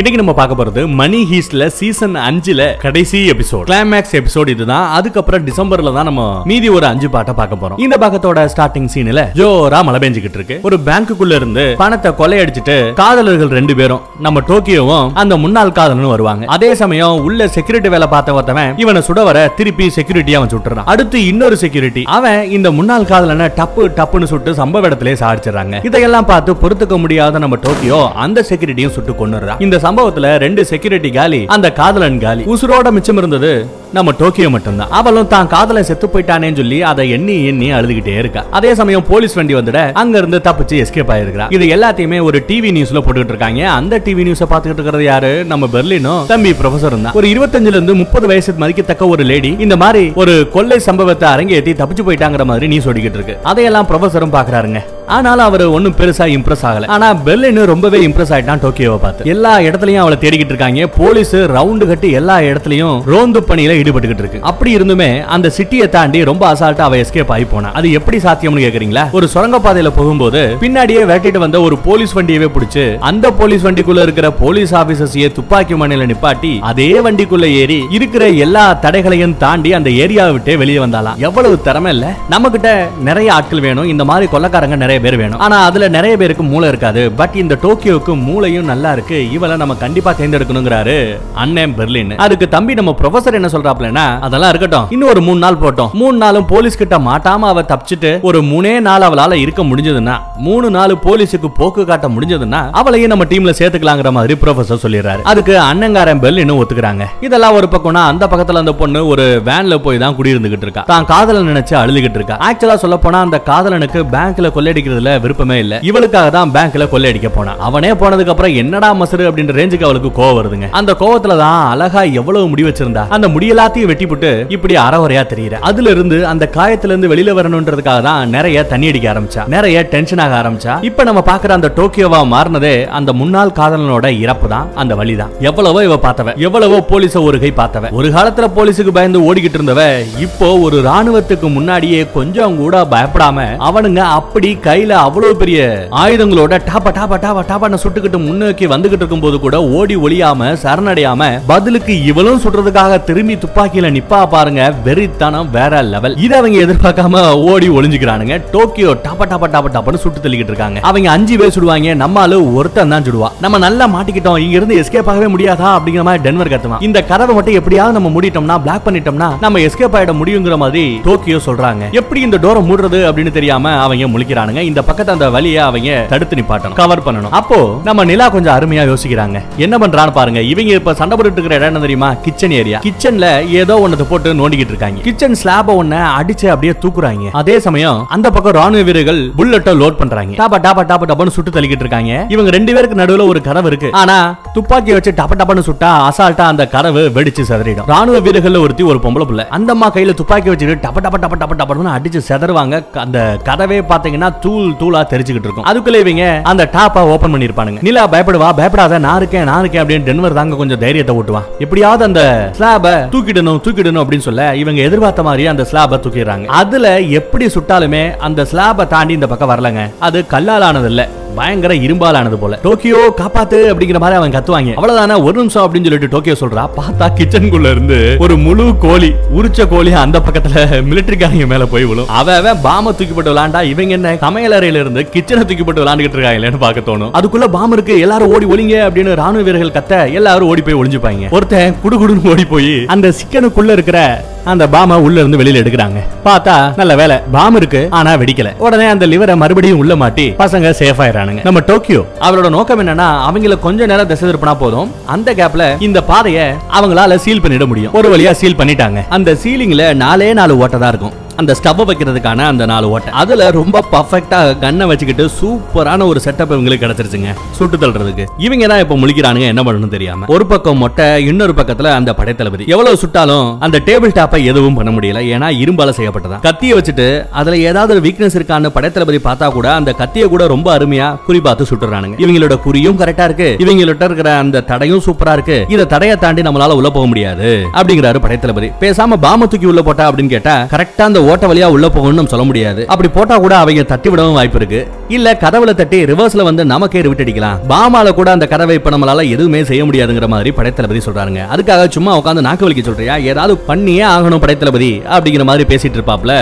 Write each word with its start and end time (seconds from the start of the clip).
இன்னைக்கு 0.00 0.20
நம்ம 0.20 0.32
பார்க்க 0.36 0.58
போறது 0.58 0.82
மணி 0.98 1.18
ஹீஸ்ட்ல 1.30 1.64
சீசன் 1.78 2.14
அஞ்சுல 2.26 2.66
கடைசி 2.84 3.18
எபிசோட் 3.32 3.64
கிளைமேக்ஸ் 3.70 4.14
எபிசோட் 4.18 4.50
இதுதான். 4.52 4.84
அதுக்கப்புறம் 4.98 5.42
டிசம்பர்ல 5.48 5.90
தான் 5.96 6.06
நம்ம 6.08 6.22
மீதி 6.50 6.68
ஒரு 6.76 6.86
அஞ்சு 6.90 7.08
பாட்டை 7.14 7.32
பார்க்க 7.40 7.58
போறோம். 7.62 7.78
இந்த 7.84 7.96
பாகத்தோட 8.02 8.42
ஸ்டார்டிங் 8.52 8.86
சீன்ல 8.92 9.22
ஜோரா 9.38 9.78
மழை 9.86 9.98
பெஞ்சுக்கிட்டு 10.04 10.38
இருக்கு. 10.40 10.56
ஒரு 10.68 10.76
பேங்க்குள்ள 10.86 11.32
இருந்து 11.40 11.64
பணத்தை 11.82 12.12
கொள்ளையடிச்சிட்டு 12.20 12.76
காதலர்கள் 13.00 13.52
ரெண்டு 13.58 13.76
பேரும் 13.80 14.06
நம்ம 14.26 14.42
டோக்கியோவும் 14.50 15.10
அந்த 15.22 15.36
முன்னாள் 15.42 15.74
காதலனும் 15.80 16.14
வருவாங்க. 16.14 16.48
அதே 16.56 16.70
சமயம் 16.82 17.20
உள்ள 17.26 17.48
செக்யூரிட்டி 17.56 17.92
வேலை 17.96 18.08
பார்த்த 18.14 18.36
ஒருத்தவன் 18.38 18.72
இவனை 18.84 19.02
சுட 19.10 19.26
வர 19.28 19.44
திருப்பி 19.60 19.90
செக்யூரிட்டி 19.98 20.38
அவன் 20.40 20.52
சுட்டுறான். 20.54 20.88
அடுத்து 20.94 21.20
இன்னொரு 21.32 21.58
செக்யூரிட்டி 21.64 22.04
அவன் 22.16 22.40
இந்த 22.58 22.70
முன்னாள் 22.78 23.08
காதலனை 23.12 23.50
டப்பு 23.60 23.90
டப்புன்னு 24.00 24.30
சுட்டு 24.32 24.56
சம்பவ 24.62 24.92
இடத்திலே 24.92 25.16
சாடிச்சிடறாங்க. 25.24 25.84
இதையெல்லாம் 25.90 26.30
பார்த்து 26.32 26.58
பொறுத்துக்க 26.64 27.02
முடியாத 27.04 27.44
நம்ம 27.46 27.60
டோக்கியோ 27.68 28.00
அந்த 28.26 28.46
செக்யூரிட்டியும் 28.52 28.96
சுட்டு 28.98 29.20
கொண்டுறான் 29.22 29.62
இந்த 29.68 29.76
சம்பவத்துல 29.90 30.36
ரெண்டு 30.38 30.62
செக்யூரிட்டி 30.64 31.10
காலி 31.10 31.38
அந்த 31.46 31.68
காதலன் 31.72 32.18
காலி. 32.18 32.42
உசுரோட 32.44 32.88
மிச்சம் 32.90 33.16
இருந்தது 33.16 33.52
நம்ம 33.96 34.12
டோக்கியோ 34.18 34.48
மட்டும்தான். 34.54 34.90
அவளும் 34.98 35.30
தான் 35.32 35.48
காதல 35.52 35.78
செத்து 35.88 36.06
போயிட்டானேன்னு 36.12 36.58
சொல்லி 36.60 36.76
அதை 36.90 37.04
எண்ணி 37.16 37.36
எண்ணி 37.50 37.68
அழுதுகிட்டே 37.76 38.14
இருக்கா. 38.22 38.42
அதே 38.58 38.70
சமயம் 38.80 39.06
போலீஸ் 39.08 39.34
வண்டி 39.38 39.54
வந்துட 39.58 39.80
அங்க 40.02 40.14
இருந்து 40.22 40.38
தப்பிச்சு 40.48 40.76
எஸ்கேப் 40.82 41.10
ஆயிருக்கா 41.14 41.46
இது 41.56 41.64
எல்லாத்தையுமே 41.76 42.18
ஒரு 42.28 42.40
டிவி 42.50 42.70
நியூஸ்ல 42.76 43.00
போட்டுக்கிட்டு 43.06 43.34
இருக்காங்க. 43.34 43.62
அந்த 43.78 44.00
டிவி 44.06 44.24
நியூஸ 44.28 44.42
பாத்துக்கிட்டு 44.52 44.80
இருக்கிறது 44.80 45.06
யாரு? 45.10 45.32
நம்ம 45.52 45.68
பெர்லினும் 45.74 46.22
தம்பி 46.32 46.52
ப்ரொஃபசர் 46.60 46.96
தான். 47.06 47.16
ஒரு 47.20 47.28
இருபத்தஞ்சுல 47.32 47.76
இருந்து 47.78 47.96
முப்பது 48.02 48.28
வயசு 48.32 48.56
மதிக்கத்தக்க 48.64 49.12
ஒரு 49.14 49.24
லேடி 49.30 49.52
இந்த 49.66 49.76
மாதிரி 49.82 50.04
ஒரு 50.22 50.36
கொள்ளை 50.54 50.78
சம்பவத்தை 50.88 51.28
அரங்கேற்றி 51.34 51.74
தப்பிச்சு 51.82 52.06
போயிட்டாங்கிற 52.10 52.46
மாதிரி 52.52 52.68
நியூஸ் 52.74 52.88
ஓடிக்கிட்டு 52.92 53.20
இருக்கு. 53.20 53.36
அதையெல்லாம் 53.52 53.90
ப்ரொஃபசரும் 53.90 54.36
பாக்குறாருங்க 54.38 54.80
ஆனாலும் 55.16 55.46
அவர் 55.48 55.62
ஒன்னும் 55.76 55.94
பெருசா 56.00 56.24
இம்ப்ரெஸ் 56.36 56.64
ஆகல. 56.70 56.88
ஆனா 56.94 57.06
பெர்லின் 57.26 57.60
ரொம்பவே 57.70 57.98
இம்ப்ரெஸ் 58.08 58.32
ஆயிட்டான் 58.34 58.60
டோக்கியோவை 58.64 58.98
பார்த்து. 59.04 59.28
எல்லா 59.34 59.52
இடத்துலயும் 59.68 60.02
அவளை 60.02 60.16
தேடிக்கிட்டு 60.24 60.54
இருக்காங்க. 60.54 60.86
போலீஸ் 61.00 61.34
ரவுண்டு 61.56 61.86
கட்டி 61.90 62.08
எல்லா 62.18 62.36
இடத்துலயும் 62.50 62.96
ரோந்து 63.12 63.40
பணியில 63.48 63.78
ஈடுபட்டுகிட்டு 63.82 64.22
இருக்கு. 64.24 64.42
அப்படி 64.42 64.76
இருந்துமே 64.76 65.24
அந்த 65.36 65.52
சிட்டியை 65.56 65.88
தாண்டி 65.88 66.24
ரொம்ப 66.24 66.52
அசால்ட்டா 66.52 66.86
அவ 66.88 66.96
எஸ்கேப் 66.96 67.32
ஆகி 67.36 67.44
போனா 67.44 67.72
அது 67.72 67.92
எப்படி 67.92 68.16
சாத்தியம்னு 68.16 68.64
கேக்குறீங்களா? 68.66 69.04
ஒரு 69.12 69.28
சுரங்கப்பாதையில 69.34 69.90
போகும்போது 69.96 70.56
பின்னாடியே 70.60 71.02
விரட்டிட்டு 71.10 71.38
வந்த 71.38 71.60
ஒரு 71.60 71.78
போலீஸ் 71.78 72.16
வண்டியவே 72.16 72.48
பிடிச்சு 72.54 72.98
அந்த 72.98 73.30
போலீஸ் 73.30 73.64
வண்டிக்குள்ள 73.66 74.02
இருக்கிற 74.02 74.30
போலீஸ் 74.30 74.74
ஆபீசர்ஸையே 74.74 75.32
துப்பாக்கி 75.32 75.74
மணில 75.74 76.08
நிப்பாட்டி 76.12 76.58
அதே 76.60 76.90
வண்டிக்குள்ள 77.00 77.44
ஏறி 77.44 77.86
இருக்கிற 77.90 78.28
எல்லா 78.28 78.64
தடைகளையும் 78.74 79.36
தாண்டி 79.36 79.72
அந்த 79.72 79.90
ஏரியாவை 79.90 80.32
விட்டே 80.32 80.56
வெளியே 80.56 80.78
வந்தாலாம் 80.78 81.16
எவ்வளவு 81.16 81.62
திறமை 81.62 81.92
இல்ல? 81.92 82.06
நம்ம 82.28 82.50
கிட்ட 82.50 82.88
நிறைய 83.00 83.32
ஆட்கள் 83.32 83.60
வேணும். 83.60 83.84
இந்த 83.84 84.04
மாதிரி 84.04 84.26
கொள்ளக்காரங்க 84.32 84.76
நிறைய 84.76 85.00
பேர் 85.00 85.16
வேணும். 85.16 85.38
ஆனா 85.38 85.64
அதுல 85.64 85.88
நிறைய 85.88 86.16
பேருக்கு 86.16 86.42
மூளை 86.42 86.68
இருக்காது. 86.68 87.10
பட் 87.12 87.34
இந்த 87.34 87.58
டோக்கியோக்கு 87.62 88.22
மூளையும் 88.22 88.64
நல்லா 88.64 88.92
இருக்கு. 88.92 89.30
இவளை 89.30 89.56
நம்ம 89.56 89.74
கண்டிப்பா 89.74 90.14
தேர்ந்தெடுக்கணுங்கிறாரு 90.20 90.96
அண்ணன் 91.34 91.74
பெர்லின். 91.78 92.16
அதுக்கு 92.16 92.48
தம்பி 92.48 92.74
நம்ம 92.74 92.94
ப்ரொஃபசர் 93.02 93.38
என்ன 93.40 93.48
சொல்றாப்லன்னா 93.70 94.04
அதெல்லாம் 94.26 94.50
இருக்கட்டும். 94.52 94.86
இன்னும் 94.94 95.10
ஒரு 95.12 95.20
மூணு 95.26 95.40
நாள் 95.44 95.60
போட்டோம். 95.62 95.90
மூணு 96.00 96.16
நாளும் 96.22 96.46
போலீஸ் 96.52 96.80
கிட்ட 96.82 96.96
மாட்டாம 97.08 97.48
அவ 97.52 97.62
தப்பிச்சுட்டு 97.72 98.10
ஒரு 98.28 98.38
மூணே 98.50 98.72
நாள் 98.88 99.06
அவளால 99.08 99.38
இருக்க 99.44 99.62
முடிஞ்சதுன்னா 99.70 100.14
மூணு 100.46 100.66
நாள் 100.76 100.94
போலீஸுக்கு 101.06 101.48
போக்கு 101.60 101.82
காட்ட 101.90 102.06
முடிஞ்சதுன்னா 102.14 102.60
அவளையும் 102.80 103.12
நம்ம 103.12 103.24
டீம்ல 103.32 103.52
சேர்த்துக்கலாங்கிற 103.60 104.10
மாதிரி 104.18 104.34
ப்ரொஃபசர் 104.42 104.82
சொல்லிடுறாரு. 104.84 105.22
அதுக்கு 105.32 105.54
அண்ணங்காரன் 105.70 106.22
பெல் 106.24 106.42
இன்னும் 106.44 106.60
ஒத்துக்கிறாங்க. 106.62 107.04
இதெல்லாம் 107.26 107.56
ஒரு 107.58 107.68
பக்கம்னா 107.74 108.02
அந்த 108.12 108.24
பக்கத்துல 108.32 108.62
அந்த 108.64 108.74
பொண்ணு 108.80 109.00
ஒரு 109.12 109.26
வேன்ல 109.48 109.78
போய் 109.86 110.02
தான் 110.04 110.16
குடியிருந்துகிட்டு 110.18 110.66
இருக்கா. 110.68 110.84
தான் 110.92 111.08
காதலன் 111.12 111.50
நினைச்சு 111.52 111.74
அழுதுகிட்டு 111.82 112.18
இருக்கா. 112.20 112.38
ஆக்சுவலா 112.48 112.78
சொல்ல 112.84 112.96
போனா 113.06 113.20
அந்த 113.26 113.40
காதலனுக்கு 113.50 114.02
பேங்க்ல 114.16 114.50
கொள்ளையடிக்கிறதுல 114.56 115.12
விருப்பமே 115.26 115.58
இல்ல. 115.64 115.74
இவளுக்காக 115.90 116.30
தான் 116.38 116.52
பேங்க்ல 116.56 116.86
கொள்ளையடிக்க 116.94 117.30
போனா. 117.38 117.54
அவனே 117.68 117.92
போனதுக்கு 118.02 118.34
அப்புறம் 118.34 118.56
என்னடா 118.62 118.90
மசரு 119.02 119.28
அப்படின்ற 119.30 119.54
ரேஞ்சுக்கு 119.60 119.88
அவளுக்கு 119.88 120.12
கோவம் 120.20 120.38
வருதுங்க. 120.38 120.68
அந்த 120.80 120.92
கோவத்துல 121.02 121.36
தான் 121.44 121.60
அழகா 121.72 122.02
எவ்வளவு 122.20 122.48
முடி 122.52 122.62
வச்சிருந்தா. 122.68 123.04
அந்த 123.16 123.26
முடி 123.34 123.46
எல்லாத்தையும் 123.60 123.90
வெட்டி 123.90 124.06
போட்டு 124.10 124.28
இப்படி 124.54 124.74
அறவரையா 124.84 125.22
தெரியுற. 125.30 125.54
அதுல 125.68 125.90
இருந்து 125.94 126.18
அந்த 126.30 126.44
காயத்துல 126.54 126.92
இருந்து 126.92 127.10
வெளியில 127.12 127.30
வரணும்ன்றதுக்காக 127.38 128.00
தான் 128.06 128.30
நிறைய 128.36 128.58
தண்ணி 128.70 128.86
அடிக்க 128.90 129.06
ஆரம்பிச்சா. 129.12 129.42
நிறைய 129.54 129.76
டென்ஷன் 129.94 130.22
ஆக 130.24 130.34
ஆரம்பிச்சா. 130.40 130.74
இப்ப 130.88 131.04
நம்ம 131.08 131.20
பாக்குற 131.28 131.50
அந்த 131.58 131.68
டோக்கியோவா 131.78 132.20
மாறினதே 132.34 132.72
அந்த 132.98 133.10
முன்னாள் 133.20 133.52
காதலனோட 133.58 134.06
இறப்பு 134.24 134.46
தான் 134.52 134.68
அந்த 134.82 134.94
வழிதான் 135.00 135.32
எவ்வளவோ 135.48 135.82
இவ 135.88 135.98
பார்த்தவ 136.06 136.34
எவ்வளவோ 136.46 136.78
போலீஸ 136.92 137.22
ஒரு 137.28 137.40
கை 137.42 137.50
பார்த்தவ. 137.60 137.90
ஒரு 137.98 138.08
காலத்துல 138.16 138.48
போலீஸுக்கு 138.58 138.94
பயந்து 138.98 139.24
ஓடிக்கிட்டு 139.28 139.60
இருந்தவ 139.60 139.84
இப்போ 140.26 140.48
ஒரு 140.66 140.78
ராணுவத்துக்கு 140.88 141.50
முன்னாடியே 141.56 142.00
கொஞ்சம் 142.16 142.56
கூட 142.62 142.82
பயப்படாம 142.94 143.46
அவனுங்க 143.68 144.02
அப்படி 144.20 144.52
கையில 144.68 144.92
அவ்வளவு 145.08 145.40
பெரிய 145.42 145.60
ஆயுதங்களோட 146.04 146.62
டாப்பா 146.70 146.92
டாப்பா 147.00 147.18
டாப்பா 147.26 147.44
டாப்பான்னு 147.52 147.82
சுட்டுக்கிட்டு 147.84 148.20
முன்னோக்கி 148.28 148.66
வந்துகிட்டு 148.74 149.02
இருக்கும்போது 149.04 149.38
கூட 149.46 149.56
ஓடி 149.78 149.98
ஒளியாம 150.06 150.50
சரணடையாம 150.64 151.18
பதிலுக்கு 151.52 151.94
இவளும் 152.10 152.42
சுடுறதுக்காக 152.46 152.98
திரும்பி 153.10 153.36
துப்பாக்கியில 153.50 153.88
நிப்பா 153.94 154.18
பாருங்க 154.32 154.62
வெறித்தனம் 154.86 155.48
வேற 155.54 155.78
லெவல் 155.92 156.12
இத 156.24 156.32
அவங்க 156.40 156.56
எதிர்பார்க்காம 156.64 157.22
ஓடி 157.52 157.68
ஒளிஞ்சுக்கிறானுங்க. 157.76 158.34
டோக்கியோ 158.52 158.90
டப்ப 159.06 159.26
டாப்பா 159.30 159.46
டாப்பா 159.54 159.70
டாப்பான்னு 159.74 160.00
சுட்டு 160.02 160.20
தள்ளிக்கிட்டு 160.24 160.52
இருக்காங்க. 160.52 160.78
அவங்க 160.88 161.08
அஞ்சு 161.14 161.34
பேர் 161.40 161.54
சுடுவாங்க 161.56 161.94
நம்மால 162.02 162.38
ஒருத்தன் 162.58 162.92
தான் 162.94 163.06
சுடுவா 163.06 163.28
நம்ம 163.44 163.58
நல்லா 163.64 163.86
மாட்டிக்கிட்டோம் 163.94 164.38
இங்க 164.44 164.56
இருந்து 164.58 164.76
எஸ்கேப் 164.82 165.10
ஆகவே 165.12 165.28
முடியாதா 165.34 165.68
அப்படிங்கிற 165.78 166.04
மாதிரி 166.08 166.24
டென்வர் 166.26 166.52
கத்துவான். 166.52 166.84
இந்த 166.88 167.00
கதவை 167.10 167.34
மட்டும் 167.38 167.58
எப்படியாவது 167.60 167.96
நம்ம 167.98 168.12
மூடிட்டோம்னா 168.16 168.58
பிளாக் 168.66 168.84
பண்ணிட்டோம்னா 168.86 169.30
நம்ம 169.44 169.62
எஸ்கேப் 169.68 169.96
ஆயிட 170.00 170.14
முடியுங்கிற 170.20 170.58
மாதிரி 170.64 170.84
டோக்கியோ 171.08 171.40
சொல்றாங்க. 171.48 171.90
எப்படி 172.00 172.22
இந்த 172.28 172.40
டோரை 172.44 172.62
மூடுறது 172.70 173.00
அப்படின்னு 173.08 173.34
தெரியாம 173.38 173.74
அவங்க 173.86 174.10
முழிக்கிறானுங்க. 174.14 174.62
இந்த 174.70 174.82
பக்கத்து 174.90 175.14
அந்த 175.16 175.28
வழியை 175.38 175.60
அவங்க 175.70 175.98
தடுத்து 176.14 176.40
நிப்பாட்டணும் 176.42 176.78
கவர் 176.82 177.04
பண்ணணும். 177.08 177.34
அப்போ 177.40 177.60
நம்ம 177.90 178.06
நிலா 178.12 178.28
கொஞ்சம் 178.36 178.54
அருமையா 178.58 178.86
யோசிக்கிறாங்க. 178.92 179.40
என்ன 179.66 179.74
பண்றான்னு 179.84 180.16
பாருங்க. 180.20 180.40
இவங்க 180.52 180.78
இப்ப 180.82 180.96
சண்டை 181.02 181.14
போட்டு 181.16 181.38
இருக்கிற 181.38 181.58
இடம் 181.60 181.72
என்ன 181.72 181.84
தெரியுமா? 181.88 182.12
கிச்சன் 182.26 182.56
ஏரியா 182.62 182.78
கிச்சன்ல 182.86 183.26
ஏதோ 183.60 183.74
ஒன்னத 183.84 184.04
போட்டு 184.10 184.34
நோண்டிக்கிட்டு 184.40 184.74
இருக்காங்க. 184.74 185.00
கிச்சன் 185.06 185.38
ஸ்லாப 185.40 185.74
ஒன்ன 185.82 186.00
அடிச்சு 186.18 186.46
அப்படியே 186.52 186.74
தூக்குறாங்க. 186.84 187.30
அதே 187.40 187.56
சமயம் 187.66 187.98
அந்த 188.16 188.26
பக்கம் 188.36 188.56
ராணுவ 188.60 188.82
வீரர்கள் 188.88 189.20
புல்லட்டை 189.38 189.74
லோட் 189.82 189.98
பண்றாங்க. 190.00 190.34
டாபா 190.40 190.58
டாபா 190.66 190.84
டாபா 190.90 191.06
டாபான்னு 191.10 191.34
சுட்டு 191.36 191.54
தள்ளிக்கிட்டு 191.56 191.84
இருக்காங்க. 191.86 192.12
இவங்க 192.34 192.50
ரெண்டு 192.56 192.74
பேருக்கு 192.76 193.00
நடுவுல 193.02 193.26
ஒரு 193.32 193.42
கதவு 193.48 193.70
இருக்கு. 193.72 193.90
ஆனா 194.02 194.18
துப்பாக்கி 194.56 194.92
வச்சு 194.96 195.12
டப 195.20 195.38
டப்பான்னு 195.40 195.66
சுட்டா 195.68 195.90
அசால்ட்டா 196.08 196.46
அந்த 196.52 196.66
கதவு 196.74 197.02
வெடிச்சு 197.16 197.44
செதறிடும். 197.50 197.88
ராணுவ 197.94 198.18
வீரர்கள் 198.26 198.62
ஒருத்தி 198.64 198.86
ஒரு 198.92 199.00
பொம்பளை 199.04 199.26
புள்ள. 199.30 199.44
அந்த 199.58 199.70
அம்மா 199.76 199.90
கையில 199.96 200.14
துப்பாக்கி 200.20 200.50
வச்சுட்டு 200.52 200.76
டப 200.86 201.00
டப 201.06 201.18
டப 201.24 201.36
டப 201.42 201.58
டப்பன்னு 201.60 201.94
அடிச்சு 201.96 202.22
செதறுவாங்க. 202.30 202.82
அந்த 203.04 203.18
கதவே 203.48 203.80
பாத்தீங்கன்னா 203.92 204.30
தூள் 204.44 204.68
தூளா 204.82 205.02
தெரிச்சுக்கிட்டு 205.12 205.48
இருக்கும். 205.48 205.68
அதுக்குள்ள 205.70 206.00
இவங்க 206.04 206.26
அந்த 206.52 206.62
டாப்பா 206.76 207.02
ஓபன் 207.14 207.34
பண்ணிருப்பானுங்க 207.34 207.82
நிலா 207.88 208.04
பயப்படுவா 208.14 208.48
பயப்படாத 208.60 208.98
நான் 209.06 209.18
இருக்கேன் 209.20 209.46
நான் 209.50 209.60
இருக்கேன் 209.62 209.82
அப்படின்னு 209.82 210.08
டென்வர் 210.08 210.38
தாங்க 210.38 210.56
கொஞ்சம் 210.60 210.82
தைரியத்தை 210.84 211.14
ஓட்டுவான் 211.20 211.46
எப்படியாவது 211.64 212.02
அந்த 212.08 212.22
ஸ்லாப 212.58 212.92
தூக்கி 213.14 213.29
தூக்கிடணும் 213.32 213.60
தூக்கிடணும் 213.64 214.04
அப்படின்னு 214.04 214.26
சொல்ல 214.28 214.56
இவங்க 214.56 214.80
எதிர்பார்த்த 214.80 215.22
மாதிரி 215.22 215.46
அந்த 215.46 215.66
ஸ்லாபை 215.72 216.00
தூக்கிடுறாங்க. 216.04 216.46
அதுல 216.46 217.00
எப்படி 217.00 217.46
சுட்டாலுமே 217.46 218.16
அந்த 218.16 218.46
ஸ்லாபை 218.52 218.86
தாண்டி 218.86 219.12
இந்த 219.12 219.26
பக்கம் 219.26 219.50
வரலங்க. 219.50 219.90
அது 219.98 220.26
கல்லால் 220.26 220.62
ஆனது 220.62 221.19
பயங்கர 221.38 221.74
இரும்பாலானது 221.74 222.36
போல. 222.42 222.58
டோக்கியோ 222.62 223.00
காப்பாத்து 223.20 223.58
அப்படிங்கிற 223.72 223.98
மாதிரி 224.04 224.18
அவன் 224.20 224.34
கத்துவாங்க. 224.36 224.72
அவ்வளவுதானே 224.78 225.16
ஒரு 225.26 225.36
நிமிஷம் 225.38 225.64
அப்படின்னு 225.64 225.88
சொல்லிட்டு 225.88 226.12
டோக்கியோ 226.14 226.36
சொல்றா. 226.40 226.64
பார்த்தா 226.78 227.08
கிச்சனுக்குள்ள 227.18 227.70
இருந்து 227.70 228.16
ஒரு 228.18 228.36
முழு 228.36 228.66
கோழி 228.86 229.10
உரிச்ச 229.38 229.68
கோழி 229.68 229.92
அந்த 229.92 230.18
பக்கத்துல 230.26 230.66
மிலிட்டரிக்காரங்க 230.90 231.46
மேல 231.46 231.66
போய் 231.66 231.84
விழும். 231.84 232.08
அவன் 232.20 232.62
பாம 232.66 232.94
தூக்கிப்பட்டு 232.98 233.32
விளாண்டா. 233.32 233.62
இவங்க 233.72 233.92
என்ன 233.98 234.14
சமையலறையில 234.26 234.82
இருந்து 234.84 235.02
கிச்சனை 235.14 235.44
தூக்கிப்பட்டு 235.44 235.84
விளாண்டுகிட்டு 235.84 236.18
இருக்காங்களேன்னு 236.18 236.62
பார்க்க 236.66 236.88
தோணும். 236.90 237.12
அதுக்குள்ள 237.20 237.48
பாம 237.56 237.72
இருக்கு. 237.72 238.00
எல்லாரும் 238.00 238.32
ஓடி 238.34 238.46
ஒளிங்க 238.54 238.76
அப்படின்னு 238.86 239.14
ராணுவ 239.22 239.42
வீரர்கள் 239.42 239.76
கத்த 239.78 240.12
எல்லாரும் 240.12 240.48
ஓடி 240.48 240.62
போய் 240.62 240.80
ஒளிஞ்சுப்பாங்க. 240.80 241.30
ஒருத்தன் 241.30 241.74
குடுகுடுன்னு 241.84 242.30
ஓடி 242.32 242.44
போய் 242.44 242.74
அந்த 242.86 243.12
சிக்கனுக்குள்ள 243.20 243.72
இருக்கிற 243.78 243.98
அந்த 244.44 244.66
பாம 244.66 244.94
உள்ள 244.94 245.20
இருந்து 245.20 245.38
வெளியில 245.38 245.60
எடுக்கிறாங்க. 245.62 245.98
பார்த்தா 246.24 246.76
நல்ல 246.76 246.96
வேலை 246.96 247.16
பாம் 247.32 247.56
இருக்கு 247.56 247.88
ஆனா 247.90 248.12
வெடிக்கல. 248.12 248.56
உடனே 248.58 248.86
அந்த 248.86 249.06
லிவரை 249.06 249.36
மறுபடியும் 249.36 249.78
உள்ள 249.78 249.96
மாட்டி 249.96 250.26
பசங்க 250.38 250.74
சேஃப் 250.80 251.00
ஆயிரானுங்க 251.04 251.42
நம்ம 251.44 251.60
டோக்கியோ. 251.60 252.06
அவரோட 252.20 252.48
நோக்கம் 252.48 252.80
என்னன்னா 252.80 253.08
அவங்கள 253.28 253.58
கொஞ்ச 253.58 253.86
நேரம் 253.86 254.06
திசை 254.06 254.28
திருப்பினா 254.28 254.54
போதும். 254.54 254.90
அந்த 255.06 255.34
கேப்ல 255.34 255.82
இந்த 255.82 256.02
பாதையை 256.02 256.46
அவங்களால 256.80 257.16
சீல் 257.16 257.40
பண்ணிட 257.40 257.66
முடியும். 257.66 257.92
ஒரு 257.92 258.16
வழியா 258.16 258.30
சீல் 258.30 258.56
பண்ணிட்டாங்க. 258.56 259.00
அந்த 259.08 259.32
சீலிங்ல 259.32 259.94
நாலே 259.94 260.32
நாலு 260.32 260.66
ஓட்டதா 260.66 260.88
இருக்கும். 260.88 261.12
அந்த 261.40 261.52
ஸ்டவ் 261.58 261.82
வைக்கிறதுக்கான 261.90 262.46
அந்த 262.52 262.64
நாலு 262.70 262.86
ஓட்டை. 262.94 263.12
அதுல 263.22 263.50
ரொம்ப 263.60 263.84
பர்ஃபெக்டா 263.92 264.40
கண்ணை 264.64 264.86
வச்சுக்கிட்டு 264.90 265.24
சூப்பரான 265.40 266.06
ஒரு 266.10 266.20
செட்டப் 266.24 266.52
இவங்களுக்கு 266.54 266.84
கிடைச்சிருச்சுங்க. 266.84 267.30
சுட்டு 267.58 267.76
தள்ளுறதுக்கு. 267.76 268.24
இவங்க 268.46 268.66
தான் 268.66 268.82
இப்ப 268.84 268.96
முழிக்கிறானுங்க 269.02 269.46
என்ன 269.52 269.62
பண்ணணும் 269.66 269.94
தெரியாம. 269.94 270.26
ஒரு 270.34 270.46
பக்கம் 270.46 270.78
மொட்டை 270.78 271.06
இன்னொரு 271.30 271.54
பக்கத்துல 271.56 271.90
அந்த 271.98 272.10
படைத்தளபதி. 272.18 272.64
எவ்வளவு 272.66 272.98
சுட்டாலும் 273.02 273.46
அந்த 273.66 273.80
டேபிள் 273.86 274.16
டாப்பை 274.18 274.40
எதுவும் 274.50 274.76
பண்ண 274.78 274.90
முடியல. 274.96 275.20
ஏன்னா 275.34 275.48
இரும்பால 275.62 275.92
செய்யப்பட்டதா 275.98 276.38
கத்தியை 276.40 276.74
வச்சுட்டு 276.78 277.06
அதுல 277.40 277.58
ஏதாவது 277.68 277.94
ஒரு 277.94 278.02
வீக்னஸ் 278.08 278.36
இருக்கான்னு 278.38 278.74
படைத்தளபதி 278.76 279.20
பார்த்தா 279.28 279.48
கூட 279.56 279.68
அந்த 279.74 279.92
கத்தியை 280.00 280.28
கூட 280.28 280.46
ரொம்ப 280.54 280.68
அருமையா 280.78 281.08
குறி 281.26 281.40
பார்த்து 281.40 281.66
சுட்டுறானுங்க. 281.70 282.16
இவங்களோட 282.24 282.56
குறியும் 282.66 282.98
கரெக்டா 283.02 283.24
இருக்கு. 283.24 283.48
இவங்கள்ட்ட 283.64 284.08
இருக்கிற 284.10 284.30
அந்த 284.42 284.64
தடையும் 284.72 285.02
சூப்பரா 285.06 285.32
இருக்கு. 285.32 285.58
இத 285.68 285.88
தடையை 285.94 286.16
தாண்டி 286.16 286.42
நம்மளால 286.42 286.78
உள்ள 286.80 286.90
போக 286.90 287.06
முடியாது. 287.06 287.48
அப்படிங்கிறாரு 287.72 288.20
படைத்தளபதி. 288.26 288.70
பேசாம 288.84 289.18
பாம 289.26 289.48
தூக்கி 289.50 289.66
உள்ள 289.72 289.82
போட்டா 289.82 290.04
அப்படின்னு 290.10 290.34
கேட்டா 290.36 290.54
கரெக்டா 290.74 291.02
அந்த 291.10 291.20
ஓட்ட 291.30 291.46
வழியா 291.50 291.66
உள்ள 291.74 291.86
போகணும்னு 291.94 292.18
நம்ம 292.18 292.32
சொல்ல 292.34 292.44
முடியாது. 292.50 292.82
அப்படி 292.92 293.08
போட்டா 293.16 293.38
கூட 293.44 293.54
அவங்க 293.62 293.82
தட்டி 293.92 294.08
விடவும் 294.12 294.36
வாய்ப்பு 294.38 294.58
இருக்கு. 294.60 294.80
இல்ல 295.16 295.28
கதவுல 295.42 295.74
தட்டி 295.80 295.98
ரிவர்ஸ்ல 296.10 296.42
வந்து 296.48 296.62
நமக்கே 296.72 297.00
ரிவிட்டடிக்கலாம் 297.06 297.58
பாமால 297.72 298.08
கூட 298.18 298.30
அந்த 298.36 298.46
கதவை 298.52 298.74
இப்ப 298.78 298.90
நம்மளால 298.94 299.28
எதுவுமே 299.34 299.60
செய்ய 299.70 299.84
முடியாதுங்கிற 299.88 300.28
மாதிரி 300.34 300.50
படைத்தளபதி 300.58 301.00
சொல்றாங்க 301.06 301.42
அதுக்காக 301.54 301.88
சும்மா 301.96 302.12
உட்காந்து 302.20 302.44
நாக்கு 302.46 302.66
வலிக்க 302.66 302.82
சொல்றியா? 302.88 303.14
ஏதாவது 303.30 303.56
பண்ணியே 303.68 304.04
ஆகணும் 304.14 304.42
படைத்தளபதி 304.44 304.90
அப்படிங்கிற 305.14 305.44
மாதிரி 305.50 305.64
பேசிட்டு 305.72 305.98
இருப்பாப்ல 305.98 306.34